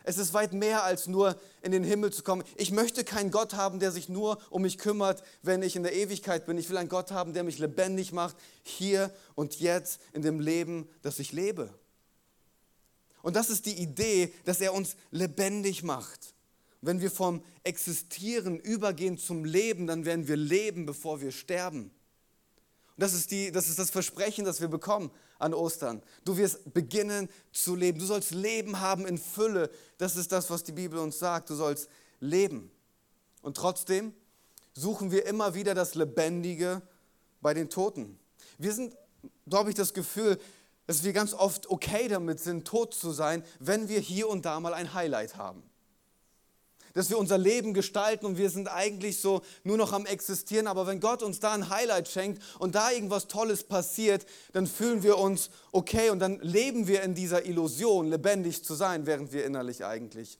Es 0.07 0.19
ist 0.19 0.35
weit 0.35 0.53
mehr 0.53 0.85
als 0.85 1.07
nur 1.07 1.41
in 1.63 1.73
den 1.73 1.83
Himmel 1.83 2.13
zu 2.13 2.23
kommen. 2.23 2.45
Ich 2.57 2.71
möchte 2.71 3.05
keinen 3.05 3.31
Gott 3.31 3.55
haben, 3.55 3.81
der 3.81 3.91
sich 3.91 4.11
nur 4.11 4.39
um 4.51 4.63
mich 4.63 4.77
kümmert, 4.77 5.25
wenn 5.43 5.63
ich 5.63 5.77
in 5.77 5.83
der 5.83 5.95
Ewigkeit 5.95 6.45
bin. 6.45 6.59
Ich 6.59 6.69
will 6.69 6.77
einen 6.77 6.91
Gott 6.91 7.11
haben, 7.11 7.33
der 7.33 7.43
mich 7.43 7.59
lebendig 7.59 8.13
macht, 8.13 8.37
hier 8.63 9.11
und 9.35 9.59
jetzt 9.61 10.01
in 10.13 10.21
dem 10.21 10.41
Leben, 10.41 10.89
das 11.01 11.19
ich 11.19 11.33
lebe. 11.33 11.73
Und 13.23 13.35
das 13.35 13.49
ist 13.49 13.65
die 13.65 13.79
Idee, 13.81 14.35
dass 14.45 14.61
er 14.61 14.75
uns 14.75 14.97
lebendig 15.11 15.83
macht. 15.83 16.35
Wenn 16.83 17.01
wir 17.01 17.11
vom 17.11 17.43
Existieren 17.63 18.61
übergehen 18.61 19.17
zum 19.17 19.47
Leben, 19.47 19.87
dann 19.87 20.05
werden 20.05 20.29
wir 20.29 20.37
leben, 20.37 20.85
bevor 20.85 21.23
wir 21.23 21.33
sterben. 21.33 21.91
Und 22.97 23.03
das 23.03 23.13
ist, 23.13 23.31
die, 23.31 23.51
das 23.51 23.69
ist 23.69 23.79
das 23.79 23.91
Versprechen, 23.91 24.45
das 24.45 24.61
wir 24.61 24.69
bekommen 24.69 25.11
an 25.39 25.53
Ostern. 25.53 26.03
Du 26.25 26.37
wirst 26.37 26.73
beginnen 26.73 27.29
zu 27.53 27.75
leben. 27.75 27.99
Du 27.99 28.07
sollst 28.07 28.31
Leben 28.31 28.81
haben 28.81 29.07
in 29.07 29.19
Fülle. 29.19 29.71
Das 29.99 30.17
ist 30.17 30.31
das, 30.31 30.49
was 30.49 30.63
die 30.63 30.73
Bibel 30.73 30.99
uns 30.99 31.19
sagt. 31.19 31.51
Du 31.51 31.55
sollst 31.55 31.89
leben. 32.21 32.71
Und 33.43 33.57
trotzdem 33.57 34.15
suchen 34.75 35.11
wir 35.11 35.27
immer 35.27 35.55
wieder 35.55 35.75
das 35.75 35.95
Lebendige 35.95 36.83
bei 37.41 37.53
den 37.53 37.69
Toten. 37.69 38.19
Wir 38.59 38.73
sind, 38.73 38.97
glaube 39.49 39.71
ich, 39.71 39.77
das 39.77 39.93
Gefühl, 39.93 40.39
dass 40.87 41.03
wir 41.03 41.13
ganz 41.13 41.35
oft 41.35 41.69
okay 41.71 42.09
damit 42.09 42.41
sind, 42.41 42.67
tot 42.67 42.95
zu 42.95 43.11
sein, 43.11 43.45
wenn 43.59 43.89
wir 43.89 44.01
hier 44.01 44.29
und 44.29 44.45
da 44.45 44.61
mal 44.61 44.75
ein 44.75 44.95
Highlight 44.95 45.37
haben. 45.37 45.63
Dass 46.95 47.11
wir 47.11 47.19
unser 47.19 47.37
Leben 47.37 47.75
gestalten 47.75 48.25
und 48.25 48.39
wir 48.39 48.49
sind 48.51 48.69
eigentlich 48.69 49.21
so 49.21 49.43
nur 49.65 49.77
noch 49.77 49.93
am 49.93 50.07
Existieren. 50.07 50.69
Aber 50.69 50.87
wenn 50.87 51.01
Gott 51.01 51.23
uns 51.23 51.41
da 51.41 51.53
ein 51.53 51.69
Highlight 51.69 52.09
schenkt 52.09 52.41
und 52.61 52.77
da 52.77 52.91
irgendwas 52.91 53.27
Tolles 53.27 53.65
passiert, 53.65 54.25
dann 54.53 54.67
fühlen 54.67 55.03
wir 55.03 55.19
uns 55.19 55.51
okay 55.73 56.11
und 56.11 56.21
dann 56.21 56.39
leben 56.41 56.87
wir 56.87 57.03
in 57.03 57.15
dieser 57.15 57.45
Illusion, 57.45 58.09
lebendig 58.09 58.65
zu 58.65 58.75
sein, 58.75 59.07
während 59.07 59.33
wir 59.33 59.45
innerlich 59.45 59.85
eigentlich 59.85 60.39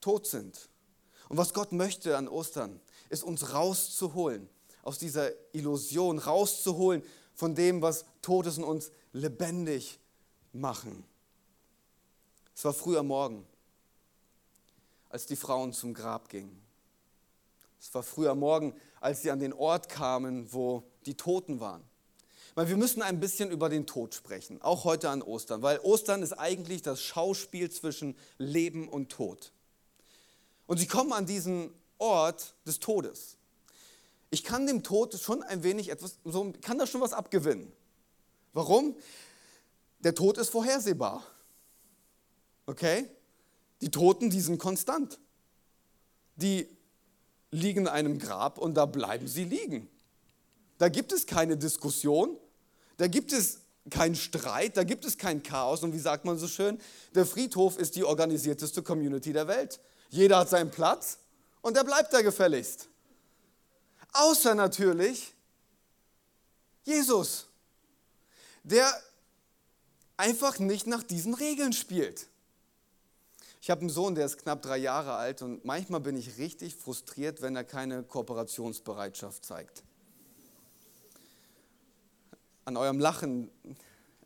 tot 0.00 0.26
sind. 0.26 0.68
Und 1.28 1.36
was 1.36 1.52
Gott 1.52 1.72
möchte 1.72 2.16
an 2.16 2.28
Ostern, 2.28 2.80
ist 3.08 3.24
uns 3.24 3.52
rauszuholen 3.52 4.48
aus 4.82 4.98
dieser 4.98 5.30
Illusion, 5.52 6.18
rauszuholen 6.18 7.02
von 7.34 7.56
dem, 7.56 7.82
was 7.82 8.04
tot 8.22 8.46
ist 8.46 8.58
und 8.58 8.64
uns 8.64 8.92
lebendig 9.12 9.98
machen. 10.52 11.04
Es 12.54 12.64
war 12.64 12.72
früher 12.72 13.02
Morgen 13.02 13.44
als 15.14 15.26
die 15.26 15.36
Frauen 15.36 15.72
zum 15.72 15.94
Grab 15.94 16.28
gingen. 16.28 16.60
Es 17.78 17.94
war 17.94 18.02
früher 18.02 18.34
Morgen, 18.34 18.74
als 19.00 19.22
sie 19.22 19.30
an 19.30 19.38
den 19.38 19.52
Ort 19.52 19.88
kamen, 19.88 20.52
wo 20.52 20.82
die 21.06 21.14
Toten 21.14 21.60
waren. 21.60 21.84
Weil 22.56 22.66
wir 22.66 22.76
müssen 22.76 23.00
ein 23.00 23.20
bisschen 23.20 23.52
über 23.52 23.68
den 23.68 23.86
Tod 23.86 24.12
sprechen, 24.12 24.60
auch 24.60 24.82
heute 24.82 25.10
an 25.10 25.22
Ostern, 25.22 25.62
weil 25.62 25.78
Ostern 25.78 26.24
ist 26.24 26.32
eigentlich 26.32 26.82
das 26.82 27.00
Schauspiel 27.00 27.70
zwischen 27.70 28.18
Leben 28.38 28.88
und 28.88 29.12
Tod. 29.12 29.52
Und 30.66 30.78
sie 30.78 30.88
kommen 30.88 31.12
an 31.12 31.26
diesen 31.26 31.72
Ort 31.98 32.56
des 32.66 32.80
Todes. 32.80 33.36
Ich 34.30 34.42
kann 34.42 34.66
dem 34.66 34.82
Tod 34.82 35.14
schon 35.20 35.44
ein 35.44 35.62
wenig 35.62 35.90
etwas, 35.90 36.18
so, 36.24 36.52
kann 36.60 36.76
da 36.76 36.88
schon 36.88 37.00
was 37.00 37.12
abgewinnen. 37.12 37.72
Warum? 38.52 38.96
Der 40.00 40.16
Tod 40.16 40.38
ist 40.38 40.50
vorhersehbar. 40.50 41.22
Okay? 42.66 43.08
Die 43.80 43.90
Toten, 43.90 44.30
die 44.30 44.40
sind 44.40 44.58
konstant. 44.58 45.18
Die 46.36 46.68
liegen 47.50 47.82
in 47.82 47.88
einem 47.88 48.18
Grab 48.18 48.58
und 48.58 48.74
da 48.74 48.86
bleiben 48.86 49.28
sie 49.28 49.44
liegen. 49.44 49.88
Da 50.78 50.88
gibt 50.88 51.12
es 51.12 51.26
keine 51.26 51.56
Diskussion, 51.56 52.36
da 52.96 53.06
gibt 53.06 53.32
es 53.32 53.60
keinen 53.90 54.16
Streit, 54.16 54.76
da 54.76 54.84
gibt 54.84 55.04
es 55.04 55.18
kein 55.18 55.42
Chaos. 55.42 55.82
Und 55.82 55.92
wie 55.92 55.98
sagt 55.98 56.24
man 56.24 56.38
so 56.38 56.48
schön, 56.48 56.80
der 57.14 57.26
Friedhof 57.26 57.78
ist 57.78 57.96
die 57.96 58.04
organisierteste 58.04 58.82
Community 58.82 59.32
der 59.32 59.46
Welt. 59.46 59.80
Jeder 60.10 60.38
hat 60.38 60.48
seinen 60.48 60.70
Platz 60.70 61.18
und 61.60 61.76
er 61.76 61.84
bleibt 61.84 62.12
da 62.12 62.22
gefälligst. 62.22 62.88
Außer 64.12 64.54
natürlich 64.54 65.34
Jesus, 66.84 67.46
der 68.62 68.86
einfach 70.16 70.58
nicht 70.58 70.86
nach 70.86 71.02
diesen 71.02 71.34
Regeln 71.34 71.72
spielt. 71.72 72.26
Ich 73.64 73.70
habe 73.70 73.80
einen 73.80 73.88
Sohn, 73.88 74.14
der 74.14 74.26
ist 74.26 74.36
knapp 74.36 74.60
drei 74.60 74.76
Jahre 74.76 75.14
alt 75.14 75.40
und 75.40 75.64
manchmal 75.64 76.00
bin 76.00 76.18
ich 76.18 76.36
richtig 76.36 76.74
frustriert, 76.74 77.40
wenn 77.40 77.56
er 77.56 77.64
keine 77.64 78.02
Kooperationsbereitschaft 78.02 79.42
zeigt. 79.42 79.82
An 82.66 82.76
eurem 82.76 83.00
Lachen 83.00 83.50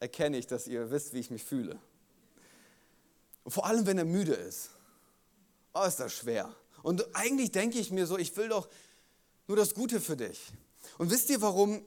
erkenne 0.01 0.39
ich, 0.39 0.49
dass 0.49 0.67
ihr 0.67 0.91
wisst, 0.91 1.13
wie 1.13 1.21
ich 1.21 1.31
mich 1.31 1.45
fühle. 1.45 1.79
Und 3.45 3.53
vor 3.53 3.65
allem, 3.65 3.87
wenn 3.87 3.97
er 3.97 4.07
müde 4.07 4.35
ist. 4.35 4.71
Oh, 5.73 5.85
ist 5.85 6.01
das 6.01 6.13
schwer. 6.15 6.53
Und 6.83 7.07
eigentlich 7.15 7.53
denke 7.53 7.79
ich 7.79 7.93
mir 7.93 8.09
so, 8.09 8.19
ich 8.19 8.37
will 8.37 8.49
doch 8.49 8.69
nur 9.47 9.57
das 9.57 9.73
Gute 9.73 10.01
für 10.01 10.17
dich. 10.17 10.51
Und 10.99 11.13
wisst 11.13 11.31
ihr, 11.31 11.41
warum, 11.41 11.85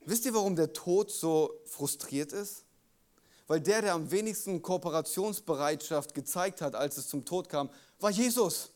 wisst 0.00 0.26
ihr, 0.26 0.34
warum 0.34 0.56
der 0.56 0.74
Tod 0.74 1.10
so 1.10 1.58
frustriert 1.64 2.34
ist? 2.34 2.63
Weil 3.46 3.60
der, 3.60 3.82
der 3.82 3.94
am 3.94 4.10
wenigsten 4.10 4.62
Kooperationsbereitschaft 4.62 6.14
gezeigt 6.14 6.60
hat, 6.60 6.74
als 6.74 6.96
es 6.96 7.08
zum 7.08 7.24
Tod 7.24 7.48
kam, 7.48 7.70
war 8.00 8.10
Jesus. 8.10 8.70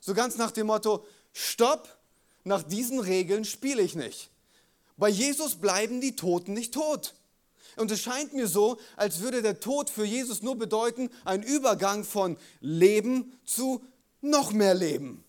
So 0.00 0.14
ganz 0.14 0.36
nach 0.36 0.50
dem 0.50 0.66
Motto, 0.66 1.04
stopp, 1.32 1.98
nach 2.44 2.62
diesen 2.62 3.00
Regeln 3.00 3.44
spiele 3.44 3.82
ich 3.82 3.94
nicht. 3.94 4.30
Bei 4.96 5.08
Jesus 5.08 5.54
bleiben 5.54 6.00
die 6.00 6.16
Toten 6.16 6.52
nicht 6.52 6.74
tot. 6.74 7.14
Und 7.76 7.90
es 7.90 8.00
scheint 8.00 8.34
mir 8.34 8.46
so, 8.46 8.78
als 8.96 9.20
würde 9.20 9.42
der 9.42 9.60
Tod 9.60 9.88
für 9.88 10.04
Jesus 10.04 10.42
nur 10.42 10.56
bedeuten, 10.56 11.08
ein 11.24 11.42
Übergang 11.42 12.04
von 12.04 12.36
Leben 12.60 13.38
zu 13.44 13.82
noch 14.20 14.52
mehr 14.52 14.74
Leben. 14.74 15.24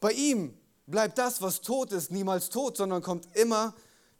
Bei 0.00 0.12
ihm 0.12 0.54
bleibt 0.86 1.16
das, 1.16 1.40
was 1.40 1.60
tot 1.60 1.92
ist, 1.92 2.10
niemals 2.10 2.50
tot, 2.50 2.76
sondern 2.76 3.02
kommt 3.02 3.26
immer 3.36 3.74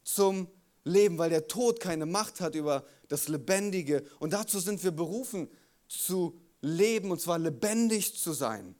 zum 0.05 0.37
leben, 0.37 0.62
weil 0.85 1.31
der 1.31 1.49
Tod 1.49 1.81
keine 1.81 2.07
Macht 2.07 2.41
hat 2.41 2.55
über 2.55 2.85
das 3.09 3.29
Lebendige. 3.29 4.05
Und 4.19 4.33
dazu 4.33 4.59
sind 4.59 4.83
wir 4.83 4.91
berufen, 4.91 5.49
zu 5.89 6.39
leben 6.61 7.11
und 7.11 7.21
zwar 7.21 7.39
lebendig 7.39 8.19
zu 8.19 8.33
sein. 8.33 8.75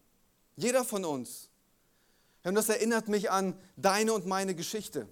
Jeder 0.57 0.85
von 0.85 1.05
uns. 1.05 1.49
Und 2.45 2.55
das 2.55 2.69
erinnert 2.69 3.09
mich 3.09 3.31
an 3.31 3.55
deine 3.77 4.13
und 4.13 4.27
meine 4.27 4.55
Geschichte. 4.55 5.07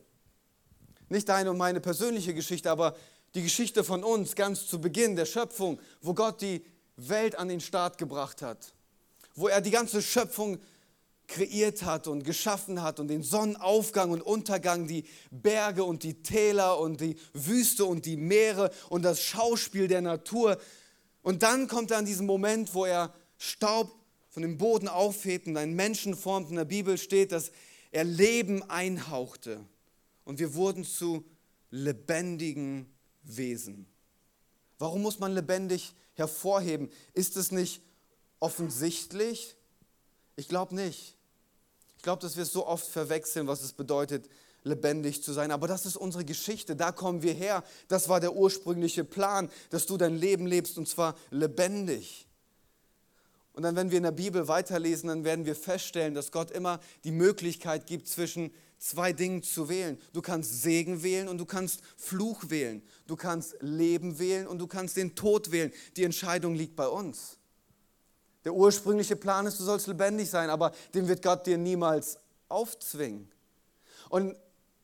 Nicht 1.09 1.29
deine 1.29 1.51
und 1.51 1.59
meine 1.59 1.81
persönliche 1.81 2.35
Geschichte, 2.35 2.71
aber 2.71 2.97
die 3.35 3.43
Geschichte 3.43 3.85
von 3.85 4.03
uns 4.03 4.35
ganz 4.35 4.67
zu 4.67 4.81
Beginn 4.81 5.17
der 5.17 5.27
Schöpfung, 5.27 5.81
wo 6.01 6.15
Gott 6.15 6.41
die 6.41 6.65
Welt 6.97 7.37
an 7.37 7.49
den 7.49 7.61
Start 7.61 7.99
gebracht 7.99 8.43
hat. 8.43 8.73
Wo 9.35 9.49
er 9.49 9.61
die 9.61 9.71
ganze 9.71 10.03
Schöpfung 10.03 10.59
kreiert 11.31 11.85
hat 11.85 12.09
und 12.09 12.25
geschaffen 12.25 12.83
hat 12.83 13.01
und 13.01 13.09
den 13.09 13.23
Sonnenaufgang 13.23 14.11
und 14.11 14.21
Untergang, 14.21 14.87
die 14.87 15.05
Berge 15.31 15.85
und 15.85 16.03
die 16.03 16.23
Täler 16.23 16.79
und 16.79 17.01
die 17.01 17.17
Wüste 17.33 17.85
und 17.85 18.05
die 18.05 18.17
Meere 18.17 18.71
und 18.91 19.03
das 19.03 19.23
Schauspiel 19.23 19.89
der 19.89 20.03
Natur. 20.03 20.59
Und 21.23 21.43
dann 21.43 21.69
kommt 21.69 21.93
er 21.93 21.99
an 21.99 22.05
diesen 22.05 22.27
Moment, 22.27 22.75
wo 22.75 22.85
er 22.85 23.15
Staub 23.39 23.91
von 24.29 24.43
dem 24.43 24.59
Boden 24.59 24.89
aufhebt 24.89 25.47
und 25.47 25.57
einen 25.57 25.75
Menschen 25.75 26.17
formt. 26.17 26.51
In 26.51 26.57
der 26.57 26.65
Bibel 26.65 26.99
steht, 26.99 27.33
dass 27.33 27.53
er 27.93 28.05
Leben 28.05 28.63
einhauchte 28.69 29.65
und 30.25 30.39
wir 30.39 30.55
wurden 30.55 30.85
zu 30.85 31.25
lebendigen 31.71 32.93
Wesen. 33.23 33.87
Warum 34.79 35.03
muss 35.03 35.19
man 35.19 35.33
lebendig 35.33 35.95
hervorheben? 36.15 36.91
Ist 37.13 37.37
es 37.37 37.53
nicht 37.53 37.83
offensichtlich? 38.41 39.57
Ich 40.37 40.49
glaube 40.49 40.75
nicht. 40.75 41.20
Ich 42.01 42.03
glaube, 42.03 42.23
dass 42.23 42.35
wir 42.35 42.45
es 42.45 42.53
so 42.53 42.67
oft 42.67 42.87
verwechseln, 42.87 43.47
was 43.47 43.61
es 43.61 43.75
bedeutet, 43.75 44.27
lebendig 44.65 45.23
zu 45.23 45.35
sein. 45.35 45.51
Aber 45.51 45.69
das 45.69 45.85
ist 45.85 45.99
unsere 45.99 46.25
Geschichte, 46.25 46.75
da 46.75 46.93
kommen 46.93 47.21
wir 47.21 47.35
her. 47.35 47.63
Das 47.89 48.09
war 48.09 48.21
der 48.21 48.35
ursprüngliche 48.35 49.05
Plan, 49.05 49.51
dass 49.69 49.85
du 49.85 49.99
dein 49.99 50.17
Leben 50.17 50.47
lebst 50.47 50.79
und 50.79 50.89
zwar 50.89 51.15
lebendig. 51.29 52.27
Und 53.53 53.65
dann, 53.65 53.77
wenn 53.77 53.91
wir 53.91 53.99
in 53.99 54.05
der 54.05 54.13
Bibel 54.13 54.49
weiterlesen, 54.49 55.09
dann 55.09 55.25
werden 55.25 55.45
wir 55.45 55.55
feststellen, 55.55 56.15
dass 56.15 56.33
Gott 56.33 56.51
immer 56.53 56.81
die 57.05 57.11
Möglichkeit 57.11 57.87
gibt, 57.87 58.09
zwischen 58.09 58.51
zwei 58.79 59.13
Dingen 59.13 59.43
zu 59.43 59.69
wählen. 59.69 60.01
Du 60.15 60.23
kannst 60.23 60.63
Segen 60.63 61.03
wählen 61.03 61.29
und 61.29 61.37
du 61.37 61.45
kannst 61.45 61.83
Fluch 61.99 62.45
wählen. 62.49 62.81
Du 63.09 63.15
kannst 63.15 63.57
Leben 63.61 64.19
wählen 64.19 64.47
und 64.47 64.57
du 64.57 64.67
kannst 64.67 64.97
den 64.97 65.15
Tod 65.15 65.53
wählen. 65.53 65.71
Die 65.99 66.05
Entscheidung 66.05 66.55
liegt 66.55 66.77
bei 66.77 66.89
uns. 66.89 67.40
Der 68.45 68.55
ursprüngliche 68.55 69.17
Plan 69.17 69.47
ist, 69.47 69.61
du 69.61 69.65
sollst 69.65 69.87
lebendig 69.87 70.31
sein, 70.31 70.51
aber 70.51 70.73
den 70.95 71.09
wird 71.09 71.23
Gott 71.23 71.47
dir 71.47 71.59
niemals 71.59 72.19
aufzwingen. 72.49 73.31
Und 74.09 74.37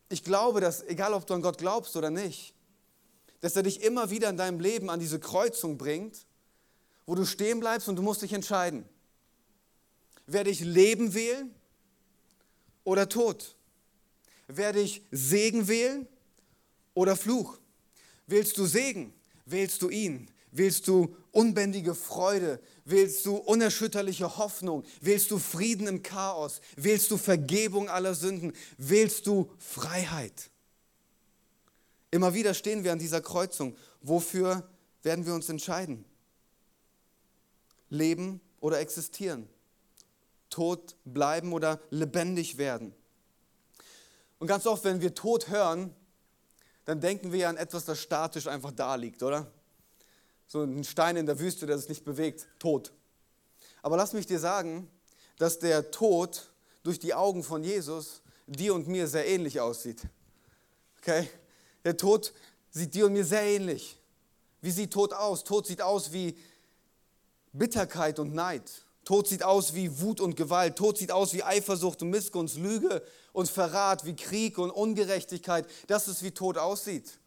ich 0.09 0.23
glaube, 0.23 0.61
dass, 0.61 0.83
egal 0.83 1.15
ob 1.15 1.27
du 1.27 1.35
an 1.35 1.43
Gott 1.43 1.59
glaubst 1.59 1.97
oder 1.97 2.11
nicht, 2.11 2.55
dass 3.41 3.57
er 3.57 3.63
dich 3.63 3.83
immer 3.83 4.11
wieder 4.11 4.29
in 4.29 4.37
deinem 4.37 4.61
Leben 4.61 4.91
an 4.91 5.01
diese 5.01 5.19
Kreuzung 5.19 5.79
bringt, 5.79 6.27
wo 7.07 7.15
du 7.15 7.25
stehen 7.25 7.61
bleibst 7.61 7.89
und 7.89 7.97
du 7.97 8.03
musst 8.03 8.23
dich 8.23 8.33
entscheiden. 8.33 8.85
Werde 10.27 10.51
ich 10.51 10.61
Leben 10.61 11.15
wählen 11.15 11.55
oder 12.85 13.09
Tod? 13.09 13.55
Werde 14.49 14.81
ich 14.81 15.03
Segen 15.11 15.69
wählen 15.69 16.07
oder 16.95 17.17
Fluch? 17.17 17.59
Wählst 18.27 18.59
du 18.59 18.67
Segen, 18.67 19.15
wählst 19.45 19.83
du 19.83 19.89
ihn. 19.89 20.29
Wählst 20.57 20.89
du 20.89 21.15
unbändige 21.33 21.95
Freude? 21.95 22.61
Wählst 22.87 23.27
du 23.27 23.37
unerschütterliche 23.37 24.39
Hoffnung? 24.39 24.85
Wählst 25.03 25.31
du 25.31 25.39
Frieden 25.39 25.87
im 25.87 26.03
Chaos? 26.03 26.63
Wählst 26.77 27.11
du 27.11 27.19
Vergebung 27.19 27.91
aller 27.91 28.15
Sünden? 28.15 28.55
Wählst 28.79 29.27
du 29.27 29.51
Freiheit? 29.59 30.51
Immer 32.11 32.33
wieder 32.33 32.55
stehen 32.55 32.85
wir 32.85 32.93
an 32.93 32.99
dieser 32.99 33.21
Kreuzung. 33.21 33.77
Wofür 34.01 34.67
werden 35.03 35.27
wir 35.27 35.35
uns 35.35 35.51
entscheiden? 35.51 36.07
Leben 37.91 38.41
oder 38.61 38.81
existieren? 38.81 39.49
Tot 40.49 40.97
bleiben 41.05 41.53
oder 41.53 41.81
lebendig 41.91 42.57
werden? 42.57 42.95
Und 44.39 44.47
ganz 44.47 44.67
oft, 44.67 44.85
wenn 44.85 45.03
wir 45.03 45.15
Tod 45.15 45.49
hören, 45.49 45.95
dann 46.87 47.01
denken 47.01 47.31
wir 47.33 47.51
an 47.51 47.59
etwas, 47.59 47.85
das 47.85 48.01
statisch 48.01 48.47
einfach 48.47 48.73
da 48.73 48.95
liegt, 48.95 49.23
oder? 49.23 49.53
So 50.47 50.63
ein 50.63 50.85
Stein 50.85 51.17
in 51.17 51.27
der 51.27 51.39
Wüste, 51.39 51.67
der 51.67 51.79
sich 51.79 51.89
nicht 51.89 52.05
bewegt, 52.05 52.47
tot. 52.59 52.93
Aber 53.83 53.97
lass 53.97 54.13
mich 54.13 54.27
dir 54.27 54.39
sagen, 54.39 54.91
dass 55.39 55.59
der 55.59 55.91
Tod 55.91 56.51
durch 56.83 56.99
die 56.99 57.15
Augen 57.15 57.43
von 57.43 57.65
Jesus 57.65 58.23
dir 58.47 58.75
und 58.75 58.89
mir 58.89 59.09
sehr 59.09 59.27
ähnlich 59.27 59.61
aussieht. 59.61 60.03
Okay? 61.01 61.29
Der 61.85 61.97
Tod 61.97 62.33
sieht 62.71 62.95
dir 62.95 63.07
und 63.07 63.13
mir 63.13 63.25
sehr 63.25 63.43
ähnlich. 63.43 64.01
Wie 64.61 64.71
sieht 64.71 64.93
Tod 64.93 65.13
aus? 65.13 65.45
Tod 65.45 65.67
sieht 65.67 65.83
aus 65.83 66.13
wie 66.13 66.37
Bitterkeit 67.53 68.19
und 68.19 68.35
Neid. 68.35 68.85
Tod 69.05 69.29
sieht 69.29 69.45
aus 69.45 69.75
wie 69.75 70.01
Wut 70.01 70.21
und 70.21 70.37
Gewalt. 70.37 70.77
Tod 70.77 70.99
sieht 70.99 71.13
aus 71.13 71.33
wie 71.33 71.45
Eifersucht 71.45 72.03
und 72.03 72.11
Missgunst, 72.11 72.57
Lüge 72.57 73.03
und 73.33 73.49
Verrat, 73.49 74.05
wie 74.05 74.17
Krieg 74.17 74.59
und 74.59 74.71
Ungerechtigkeit. 74.71 75.67
Das 75.87 76.09
ist, 76.09 76.23
wie 76.25 76.33
Tod 76.33 76.59
aussieht. 76.59 77.19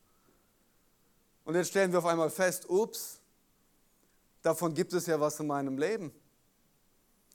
Und 1.50 1.56
jetzt 1.56 1.70
stellen 1.70 1.92
wir 1.92 1.98
auf 1.98 2.06
einmal 2.06 2.30
fest, 2.30 2.70
ups, 2.70 3.18
davon 4.44 4.72
gibt 4.76 4.94
es 4.94 5.08
ja 5.08 5.20
was 5.20 5.40
in 5.40 5.48
meinem 5.48 5.80
Leben. 5.80 6.14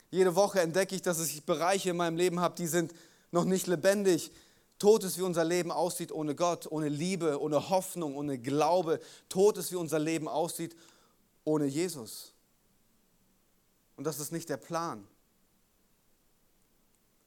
Jede 0.09 0.37
Woche 0.37 0.61
entdecke 0.61 0.95
ich, 0.95 1.03
dass 1.03 1.19
ich 1.19 1.45
Bereiche 1.45 1.91
in 1.91 1.97
meinem 1.97 2.17
Leben 2.17 2.39
habe, 2.39 2.55
die 2.55 2.69
sind 2.69 2.95
noch 3.33 3.45
nicht 3.45 3.67
lebendig. 3.67 4.31
Tod 4.79 5.03
ist, 5.03 5.19
wie 5.19 5.23
unser 5.23 5.43
Leben 5.43 5.73
aussieht 5.73 6.13
ohne 6.13 6.37
Gott, 6.37 6.71
ohne 6.71 6.89
Liebe, 6.89 7.43
ohne 7.43 7.71
Hoffnung, 7.71 8.17
ohne 8.17 8.39
Glaube. 8.39 9.01
Tod 9.29 9.59
ist, 9.59 9.73
wie 9.73 9.77
unser 9.77 9.99
Leben 9.99 10.29
aussieht 10.29 10.77
ohne 11.43 11.67
Jesus. 11.67 12.35
Und 13.97 14.05
das 14.05 14.21
ist 14.21 14.31
nicht 14.31 14.49
der 14.49 14.59
Plan. 14.59 15.05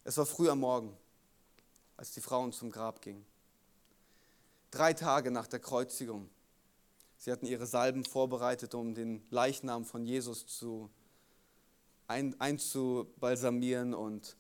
Es 0.06 0.16
war 0.16 0.26
früh 0.26 0.50
am 0.50 0.62
Morgen, 0.62 0.96
als 1.98 2.14
die 2.14 2.22
Frauen 2.22 2.54
zum 2.54 2.72
Grab 2.72 3.02
gingen. 3.02 3.26
Drei 4.72 4.94
Tage 4.94 5.32
nach 5.32 5.48
der 5.48 5.60
Kreuzigung. 5.60 6.30
Sie 7.18 7.32
hatten 7.32 7.46
ihre 7.46 7.66
Salben 7.66 8.06
vorbereitet, 8.06 8.76
um 8.76 8.94
den 8.94 9.26
Leichnam 9.30 9.86
von 9.86 10.06
Jesus 10.06 10.46
zu 10.46 10.90
ein, 12.08 12.40
einzubalsamieren. 12.40 13.94
Und 13.94 14.38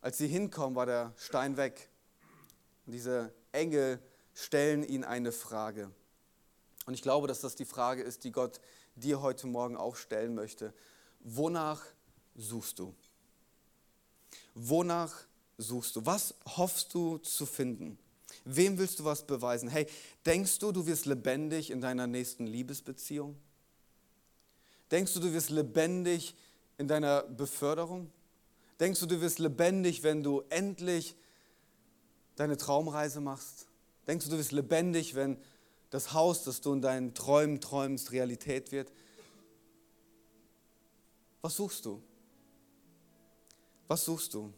als 0.00 0.18
sie 0.18 0.28
hinkommen, 0.28 0.74
war 0.74 0.86
der 0.86 1.12
Stein 1.16 1.56
weg. 1.56 1.90
Und 2.86 2.92
diese 2.92 3.32
Engel 3.52 4.00
stellen 4.34 4.82
ihnen 4.82 5.04
eine 5.04 5.32
Frage. 5.32 5.90
Und 6.86 6.94
ich 6.94 7.02
glaube, 7.02 7.28
dass 7.28 7.40
das 7.40 7.54
die 7.54 7.66
Frage 7.66 8.02
ist, 8.02 8.24
die 8.24 8.32
Gott 8.32 8.60
dir 8.94 9.20
heute 9.20 9.46
Morgen 9.46 9.76
auch 9.76 9.96
stellen 9.96 10.34
möchte. 10.34 10.72
Wonach 11.20 11.82
suchst 12.34 12.78
du? 12.78 12.94
Wonach 14.54 15.14
suchst 15.58 15.96
du? 15.96 16.06
Was 16.06 16.34
hoffst 16.56 16.94
du 16.94 17.18
zu 17.18 17.44
finden? 17.44 17.98
Wem 18.50 18.78
willst 18.78 18.98
du 18.98 19.04
was 19.04 19.26
beweisen? 19.26 19.68
Hey, 19.68 19.86
denkst 20.24 20.58
du, 20.58 20.72
du 20.72 20.86
wirst 20.86 21.04
lebendig 21.04 21.70
in 21.70 21.82
deiner 21.82 22.06
nächsten 22.06 22.46
Liebesbeziehung? 22.46 23.36
Denkst 24.90 25.12
du, 25.12 25.20
du 25.20 25.30
wirst 25.34 25.50
lebendig 25.50 26.34
in 26.78 26.88
deiner 26.88 27.24
Beförderung? 27.24 28.10
Denkst 28.80 29.00
du, 29.00 29.06
du 29.06 29.20
wirst 29.20 29.38
lebendig, 29.38 30.02
wenn 30.02 30.22
du 30.22 30.42
endlich 30.48 31.14
deine 32.36 32.56
Traumreise 32.56 33.20
machst? 33.20 33.66
Denkst 34.06 34.24
du, 34.24 34.30
du 34.30 34.38
wirst 34.38 34.52
lebendig, 34.52 35.14
wenn 35.14 35.36
das 35.90 36.14
Haus, 36.14 36.44
das 36.44 36.62
du 36.62 36.72
in 36.72 36.80
deinen 36.80 37.12
Träumen 37.12 37.60
träumst, 37.60 38.12
Realität 38.12 38.72
wird? 38.72 38.90
Was 41.42 41.56
suchst 41.56 41.84
du? 41.84 42.02
Was 43.88 44.06
suchst 44.06 44.32
du? 44.32 44.54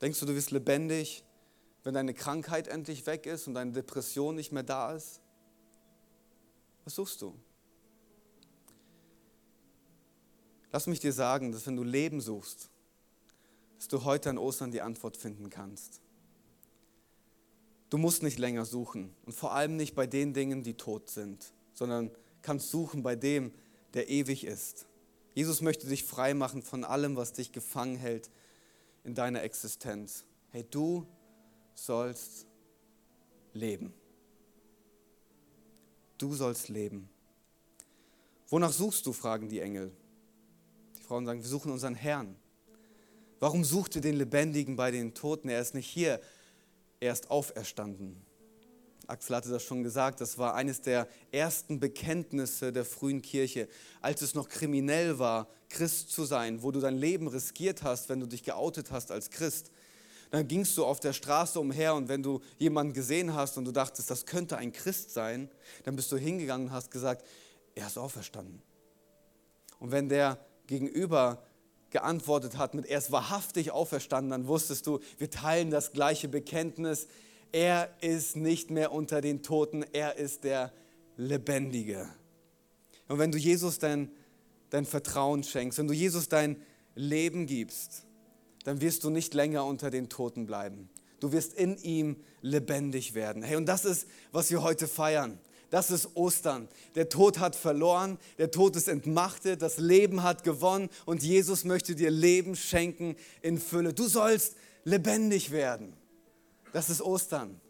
Denkst 0.00 0.18
du, 0.20 0.24
du 0.24 0.34
wirst 0.34 0.50
lebendig, 0.50 1.24
wenn 1.84 1.94
deine 1.94 2.14
Krankheit 2.14 2.66
endlich 2.66 3.06
weg 3.06 3.26
ist 3.26 3.46
und 3.46 3.54
deine 3.54 3.72
Depression 3.72 4.34
nicht 4.34 4.52
mehr 4.52 4.62
da 4.62 4.92
ist? 4.92 5.20
Was 6.84 6.96
suchst 6.96 7.22
du? 7.22 7.34
Lass 10.72 10.86
mich 10.86 10.98
dir 10.98 11.12
sagen, 11.12 11.52
dass 11.52 11.66
wenn 11.66 11.76
du 11.76 11.84
Leben 11.84 12.20
suchst, 12.20 12.68
dass 13.76 13.88
du 13.88 14.04
heute 14.04 14.30
an 14.30 14.38
Ostern 14.38 14.72
die 14.72 14.80
Antwort 14.80 15.16
finden 15.16 15.50
kannst. 15.50 16.00
Du 17.90 17.98
musst 17.98 18.22
nicht 18.22 18.38
länger 18.38 18.64
suchen 18.64 19.14
und 19.24 19.34
vor 19.34 19.52
allem 19.52 19.76
nicht 19.76 19.94
bei 19.94 20.06
den 20.06 20.32
Dingen, 20.34 20.64
die 20.64 20.74
tot 20.74 21.10
sind, 21.10 21.52
sondern 21.74 22.10
kannst 22.42 22.70
suchen 22.70 23.02
bei 23.02 23.14
dem, 23.14 23.52
der 23.92 24.08
ewig 24.08 24.44
ist. 24.44 24.86
Jesus 25.34 25.60
möchte 25.60 25.86
dich 25.86 26.04
frei 26.04 26.34
machen 26.34 26.62
von 26.62 26.82
allem, 26.82 27.16
was 27.16 27.32
dich 27.32 27.52
gefangen 27.52 27.96
hält 27.96 28.30
in 29.04 29.14
deiner 29.14 29.42
Existenz. 29.42 30.24
Hey, 30.50 30.64
du 30.68 31.06
sollst 31.74 32.46
leben. 33.52 33.92
Du 36.18 36.34
sollst 36.34 36.68
leben. 36.68 37.08
Wonach 38.48 38.72
suchst 38.72 39.06
du, 39.06 39.12
fragen 39.12 39.48
die 39.48 39.60
Engel. 39.60 39.92
Die 40.98 41.02
Frauen 41.02 41.26
sagen, 41.26 41.42
wir 41.42 41.48
suchen 41.48 41.72
unseren 41.72 41.94
Herrn. 41.94 42.36
Warum 43.40 43.64
sucht 43.64 43.96
ihr 43.96 44.02
den 44.02 44.16
Lebendigen 44.16 44.76
bei 44.76 44.90
den 44.90 45.14
Toten? 45.14 45.48
Er 45.48 45.60
ist 45.60 45.74
nicht 45.74 45.88
hier, 45.88 46.20
er 47.00 47.12
ist 47.12 47.30
auferstanden. 47.30 48.24
Axel 49.06 49.36
hatte 49.36 49.50
das 49.50 49.62
schon 49.62 49.82
gesagt, 49.82 50.20
das 50.20 50.38
war 50.38 50.54
eines 50.54 50.80
der 50.80 51.08
ersten 51.30 51.78
Bekenntnisse 51.78 52.72
der 52.72 52.84
frühen 52.84 53.20
Kirche, 53.20 53.68
als 54.00 54.22
es 54.22 54.34
noch 54.34 54.48
kriminell 54.48 55.18
war, 55.18 55.48
Christ 55.68 56.10
zu 56.10 56.24
sein, 56.24 56.62
wo 56.62 56.70
du 56.70 56.80
dein 56.80 56.96
Leben 56.96 57.28
riskiert 57.28 57.82
hast, 57.82 58.08
wenn 58.08 58.20
du 58.20 58.26
dich 58.26 58.44
geoutet 58.44 58.90
hast 58.90 59.10
als 59.10 59.30
Christ. 59.30 59.70
Dann 60.30 60.48
gingst 60.48 60.76
du 60.76 60.84
auf 60.84 61.00
der 61.00 61.12
Straße 61.12 61.58
umher 61.60 61.94
und 61.94 62.08
wenn 62.08 62.22
du 62.22 62.40
jemanden 62.58 62.92
gesehen 62.92 63.34
hast 63.34 63.56
und 63.58 63.64
du 63.64 63.72
dachtest, 63.72 64.10
das 64.10 64.26
könnte 64.26 64.56
ein 64.56 64.72
Christ 64.72 65.12
sein, 65.12 65.50
dann 65.84 65.96
bist 65.96 66.10
du 66.10 66.16
hingegangen 66.16 66.68
und 66.68 66.72
hast 66.72 66.90
gesagt, 66.90 67.24
er 67.74 67.86
ist 67.86 67.98
auferstanden. 67.98 68.62
Und 69.78 69.90
wenn 69.92 70.08
der 70.08 70.38
Gegenüber 70.66 71.42
geantwortet 71.90 72.58
hat 72.58 72.74
mit, 72.74 72.86
er 72.86 72.98
ist 72.98 73.12
wahrhaftig 73.12 73.70
auferstanden, 73.70 74.30
dann 74.30 74.46
wusstest 74.46 74.86
du, 74.86 75.00
wir 75.18 75.30
teilen 75.30 75.70
das 75.70 75.92
gleiche 75.92 76.28
Bekenntnis. 76.28 77.06
Er 77.52 77.88
ist 78.00 78.34
nicht 78.34 78.70
mehr 78.70 78.92
unter 78.92 79.20
den 79.20 79.42
Toten, 79.42 79.84
er 79.92 80.16
ist 80.16 80.44
der 80.44 80.72
Lebendige. 81.16 82.08
Und 83.08 83.18
wenn 83.18 83.30
du 83.30 83.38
Jesus 83.38 83.78
dein, 83.78 84.10
dein 84.70 84.86
Vertrauen 84.86 85.44
schenkst, 85.44 85.78
wenn 85.78 85.86
du 85.86 85.94
Jesus 85.94 86.28
dein 86.28 86.56
Leben 86.94 87.46
gibst, 87.46 88.06
dann 88.64 88.80
wirst 88.80 89.04
du 89.04 89.10
nicht 89.10 89.34
länger 89.34 89.64
unter 89.64 89.90
den 89.90 90.08
Toten 90.08 90.46
bleiben. 90.46 90.90
Du 91.20 91.32
wirst 91.32 91.54
in 91.54 91.78
ihm 91.78 92.16
lebendig 92.42 93.14
werden. 93.14 93.42
Hey, 93.42 93.56
und 93.56 93.66
das 93.66 93.84
ist, 93.84 94.08
was 94.32 94.50
wir 94.50 94.62
heute 94.62 94.88
feiern. 94.88 95.38
Das 95.70 95.90
ist 95.90 96.16
Ostern. 96.16 96.68
Der 96.94 97.08
Tod 97.08 97.38
hat 97.38 97.56
verloren, 97.56 98.18
der 98.38 98.50
Tod 98.50 98.76
ist 98.76 98.88
entmachtet, 98.88 99.62
das 99.62 99.78
Leben 99.78 100.22
hat 100.22 100.44
gewonnen 100.44 100.88
und 101.04 101.22
Jesus 101.22 101.64
möchte 101.64 101.94
dir 101.94 102.10
Leben 102.10 102.54
schenken 102.54 103.16
in 103.42 103.58
Fülle. 103.58 103.92
Du 103.92 104.06
sollst 104.06 104.56
lebendig 104.84 105.50
werden. 105.50 105.94
Das 106.72 106.90
ist 106.90 107.02
Ostern. 107.02 107.60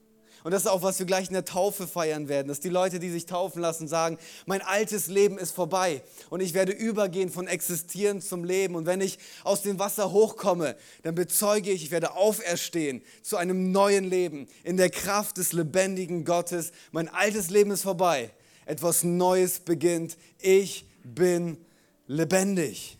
Und 0.45 0.51
das 0.51 0.65
ist 0.65 0.69
auch, 0.69 0.83
was 0.83 0.99
wir 0.99 1.07
gleich 1.07 1.29
in 1.29 1.33
der 1.33 1.47
Taufe 1.47 1.87
feiern 1.89 2.29
werden, 2.29 2.49
dass 2.49 2.61
die 2.61 2.69
Leute, 2.69 2.99
die 2.99 3.09
sich 3.09 3.25
taufen 3.25 3.63
lassen, 3.63 3.89
sagen, 3.89 4.19
mein 4.45 4.61
altes 4.61 5.07
Leben 5.07 5.39
ist 5.39 5.53
vorbei 5.53 6.03
und 6.29 6.41
ich 6.41 6.53
werde 6.53 6.71
übergehen 6.71 7.31
von 7.31 7.47
Existieren 7.47 8.21
zum 8.21 8.45
Leben. 8.45 8.75
Und 8.75 8.85
wenn 8.85 9.01
ich 9.01 9.19
aus 9.43 9.63
dem 9.63 9.79
Wasser 9.79 10.13
hochkomme, 10.13 10.77
dann 11.03 11.15
bezeuge 11.15 11.71
ich, 11.71 11.85
ich 11.85 11.91
werde 11.91 12.15
auferstehen 12.15 13.03
zu 13.23 13.39
einem 13.39 13.73
neuen 13.73 14.05
Leben 14.05 14.47
in 14.65 14.77
der 14.77 14.91
Kraft 14.91 15.39
des 15.39 15.55
lebendigen 15.55 16.27
Gottes. 16.27 16.73
Mein 16.93 17.09
altes 17.09 17.49
Leben 17.49 17.71
ist 17.71 17.83
vorbei. 17.83 18.31
Etwas 18.67 19.03
Neues 19.03 19.61
beginnt. 19.61 20.19
Ich 20.43 20.87
bin 21.05 21.57
lebendig. 22.07 22.99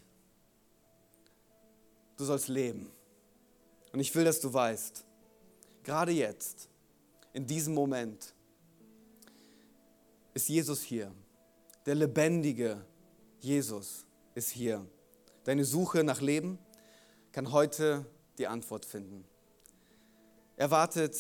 Du 2.17 2.25
sollst 2.25 2.49
leben. 2.49 2.91
Und 3.93 4.01
ich 4.01 4.15
will, 4.15 4.25
dass 4.25 4.41
du 4.41 4.51
weißt, 4.51 5.05
gerade 5.83 6.13
jetzt, 6.13 6.69
in 7.35 7.47
diesem 7.47 7.75
Moment 7.75 8.33
ist 10.33 10.49
Jesus 10.49 10.83
hier. 10.83 11.13
Der 11.85 11.95
lebendige 11.95 12.83
Jesus 13.41 14.07
ist 14.35 14.51
hier. 14.51 14.87
Deine 15.45 15.65
Suche 15.67 16.03
nach 16.03 16.23
Leben 16.23 16.59
kann 17.33 17.53
heute 17.53 18.07
die 18.39 18.47
Antwort 18.47 18.87
finden. 18.87 19.25
Er 20.57 20.71
wartet 20.71 21.17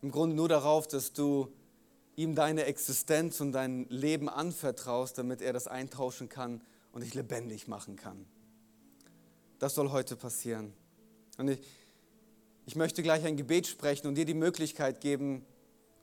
im 0.00 0.10
Grunde 0.10 0.34
nur 0.34 0.48
darauf, 0.48 0.88
dass 0.88 1.12
du 1.12 1.52
ihm 2.16 2.34
deine 2.34 2.64
Existenz 2.64 3.40
und 3.40 3.52
dein 3.52 3.86
Leben 3.88 4.28
anvertraust, 4.28 5.18
damit 5.18 5.42
er 5.42 5.52
das 5.52 5.66
eintauschen 5.66 6.28
kann 6.28 6.62
und 6.92 7.02
dich 7.02 7.14
lebendig 7.14 7.68
machen 7.68 7.96
kann. 7.96 8.26
Das 9.58 9.74
soll 9.74 9.90
heute 9.90 10.16
passieren. 10.16 10.72
Und 11.36 11.48
ich, 11.48 11.60
ich 12.70 12.76
möchte 12.76 13.02
gleich 13.02 13.24
ein 13.24 13.36
Gebet 13.36 13.66
sprechen 13.66 14.06
und 14.06 14.14
dir 14.14 14.24
die 14.24 14.32
Möglichkeit 14.32 15.00
geben, 15.00 15.44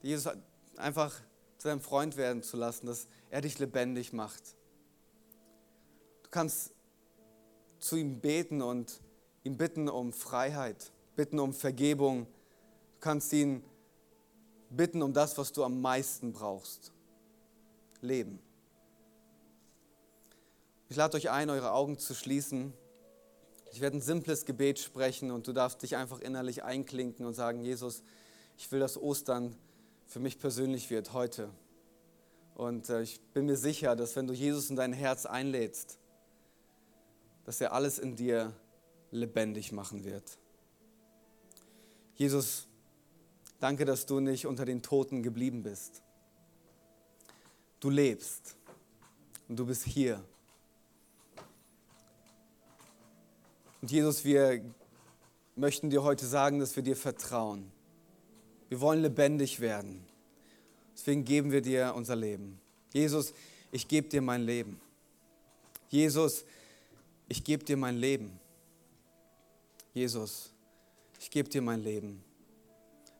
Jesus 0.01 0.33
einfach 0.75 1.15
zu 1.57 1.69
deinem 1.69 1.79
Freund 1.79 2.17
werden 2.17 2.43
zu 2.43 2.57
lassen, 2.57 2.87
dass 2.87 3.07
er 3.29 3.39
dich 3.39 3.57
lebendig 3.57 4.11
macht. 4.11 4.43
Du 6.23 6.29
kannst 6.29 6.73
zu 7.79 7.95
ihm 7.95 8.19
beten 8.19 8.61
und 8.61 8.99
ihn 9.45 9.55
bitten 9.55 9.87
um 9.87 10.11
Freiheit, 10.11 10.91
bitten 11.15 11.39
um 11.39 11.53
Vergebung. 11.53 12.25
Du 12.25 12.99
kannst 12.99 13.31
ihn 13.31 13.63
bitten 14.69 15.01
um 15.01 15.13
das, 15.13 15.37
was 15.37 15.53
du 15.53 15.63
am 15.63 15.79
meisten 15.79 16.33
brauchst. 16.33 16.91
Leben. 18.01 18.39
Ich 20.89 20.97
lade 20.97 21.15
euch 21.15 21.29
ein, 21.29 21.49
eure 21.49 21.71
Augen 21.71 21.97
zu 21.97 22.13
schließen. 22.13 22.73
Ich 23.77 23.81
werde 23.81 23.97
ein 23.97 24.01
simples 24.01 24.45
Gebet 24.45 24.79
sprechen 24.79 25.29
und 25.29 25.47
du 25.47 25.53
darfst 25.53 25.83
dich 25.83 25.97
einfach 25.97 26.19
innerlich 26.19 26.63
einklinken 26.63 27.27
und 27.27 27.35
sagen, 27.35 27.61
Jesus, 27.61 28.01
ich 28.57 28.71
will, 28.71 28.79
dass 28.79 28.97
Ostern 28.97 29.55
für 30.07 30.19
mich 30.19 30.39
persönlich 30.39 30.89
wird 30.89 31.13
heute. 31.13 31.51
Und 32.55 32.89
äh, 32.89 33.03
ich 33.03 33.21
bin 33.35 33.45
mir 33.45 33.55
sicher, 33.55 33.95
dass 33.95 34.15
wenn 34.15 34.25
du 34.25 34.33
Jesus 34.33 34.71
in 34.71 34.75
dein 34.75 34.93
Herz 34.93 35.27
einlädst 35.27 35.99
dass 37.45 37.61
er 37.61 37.71
alles 37.71 37.99
in 37.99 38.15
dir 38.15 38.51
lebendig 39.11 39.71
machen 39.71 40.03
wird. 40.03 40.39
Jesus, 42.15 42.67
danke, 43.59 43.85
dass 43.85 44.07
du 44.07 44.19
nicht 44.19 44.47
unter 44.47 44.65
den 44.65 44.81
Toten 44.81 45.21
geblieben 45.21 45.61
bist. 45.61 46.01
Du 47.79 47.91
lebst 47.91 48.57
und 49.47 49.59
du 49.59 49.67
bist 49.67 49.83
hier. 49.83 50.25
Und 53.81 53.91
Jesus, 53.91 54.25
wir 54.25 54.63
möchten 55.55 55.89
dir 55.89 56.03
heute 56.03 56.25
sagen, 56.25 56.59
dass 56.59 56.75
wir 56.75 56.83
dir 56.83 56.95
vertrauen. 56.95 57.71
Wir 58.69 58.81
wollen 58.81 59.01
lebendig 59.01 59.59
werden. 59.59 60.05
Deswegen 60.95 61.23
geben 61.23 61.51
wir 61.51 61.61
dir 61.61 61.93
unser 61.95 62.15
Leben. 62.15 62.59
Jesus, 62.91 63.33
ich 63.71 63.87
gebe 63.87 64.09
dir 64.09 64.21
mein 64.21 64.41
Leben. 64.41 64.79
Jesus, 65.89 66.43
ich 67.29 67.43
gebe 67.43 67.63
dir 67.63 67.77
mein 67.77 67.97
Leben. 67.97 68.39
Jesus, 69.93 70.51
ich 71.19 71.29
gebe 71.29 71.49
dir 71.49 71.61
mein 71.61 71.81
Leben. 71.83 72.23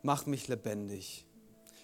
Mach 0.01 0.25
mich 0.25 0.47
lebendig. 0.47 1.25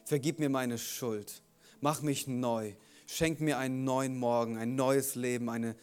Vergib 0.06 0.40
mir 0.40 0.50
meine 0.50 0.78
Schuld. 0.78 1.42
Mach 1.80 2.02
mich 2.02 2.28
neu. 2.28 2.74
Schenk 3.06 3.40
mir 3.40 3.58
einen 3.60 3.84
neuen 3.84 4.18
Morgen, 4.18 4.58
ein 4.58 4.76
neues 4.76 5.16
Leben, 5.16 5.50
eine 5.50 5.76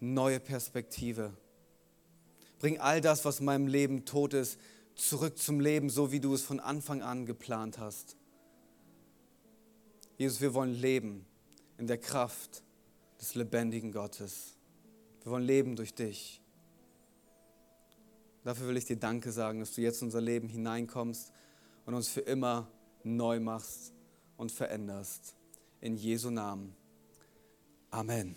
neue 0.00 0.40
Perspektive. 0.40 1.32
Bring 2.62 2.78
all 2.78 3.00
das, 3.00 3.24
was 3.24 3.40
in 3.40 3.46
meinem 3.46 3.66
Leben 3.66 4.04
tot 4.04 4.34
ist, 4.34 4.56
zurück 4.94 5.36
zum 5.36 5.58
Leben, 5.58 5.90
so 5.90 6.12
wie 6.12 6.20
du 6.20 6.32
es 6.32 6.42
von 6.42 6.60
Anfang 6.60 7.02
an 7.02 7.26
geplant 7.26 7.78
hast. 7.78 8.16
Jesus, 10.16 10.40
wir 10.40 10.54
wollen 10.54 10.72
leben 10.72 11.26
in 11.76 11.88
der 11.88 11.98
Kraft 11.98 12.62
des 13.20 13.34
lebendigen 13.34 13.90
Gottes. 13.90 14.54
Wir 15.24 15.32
wollen 15.32 15.42
leben 15.42 15.74
durch 15.74 15.92
dich. 15.92 16.40
Dafür 18.44 18.68
will 18.68 18.76
ich 18.76 18.84
dir 18.84 18.96
Danke 18.96 19.32
sagen, 19.32 19.58
dass 19.58 19.74
du 19.74 19.80
jetzt 19.80 20.00
in 20.00 20.06
unser 20.06 20.20
Leben 20.20 20.48
hineinkommst 20.48 21.32
und 21.84 21.94
uns 21.94 22.06
für 22.06 22.20
immer 22.20 22.68
neu 23.02 23.40
machst 23.40 23.92
und 24.36 24.52
veränderst. 24.52 25.34
In 25.80 25.96
Jesu 25.96 26.30
Namen. 26.30 26.76
Amen. 27.90 28.36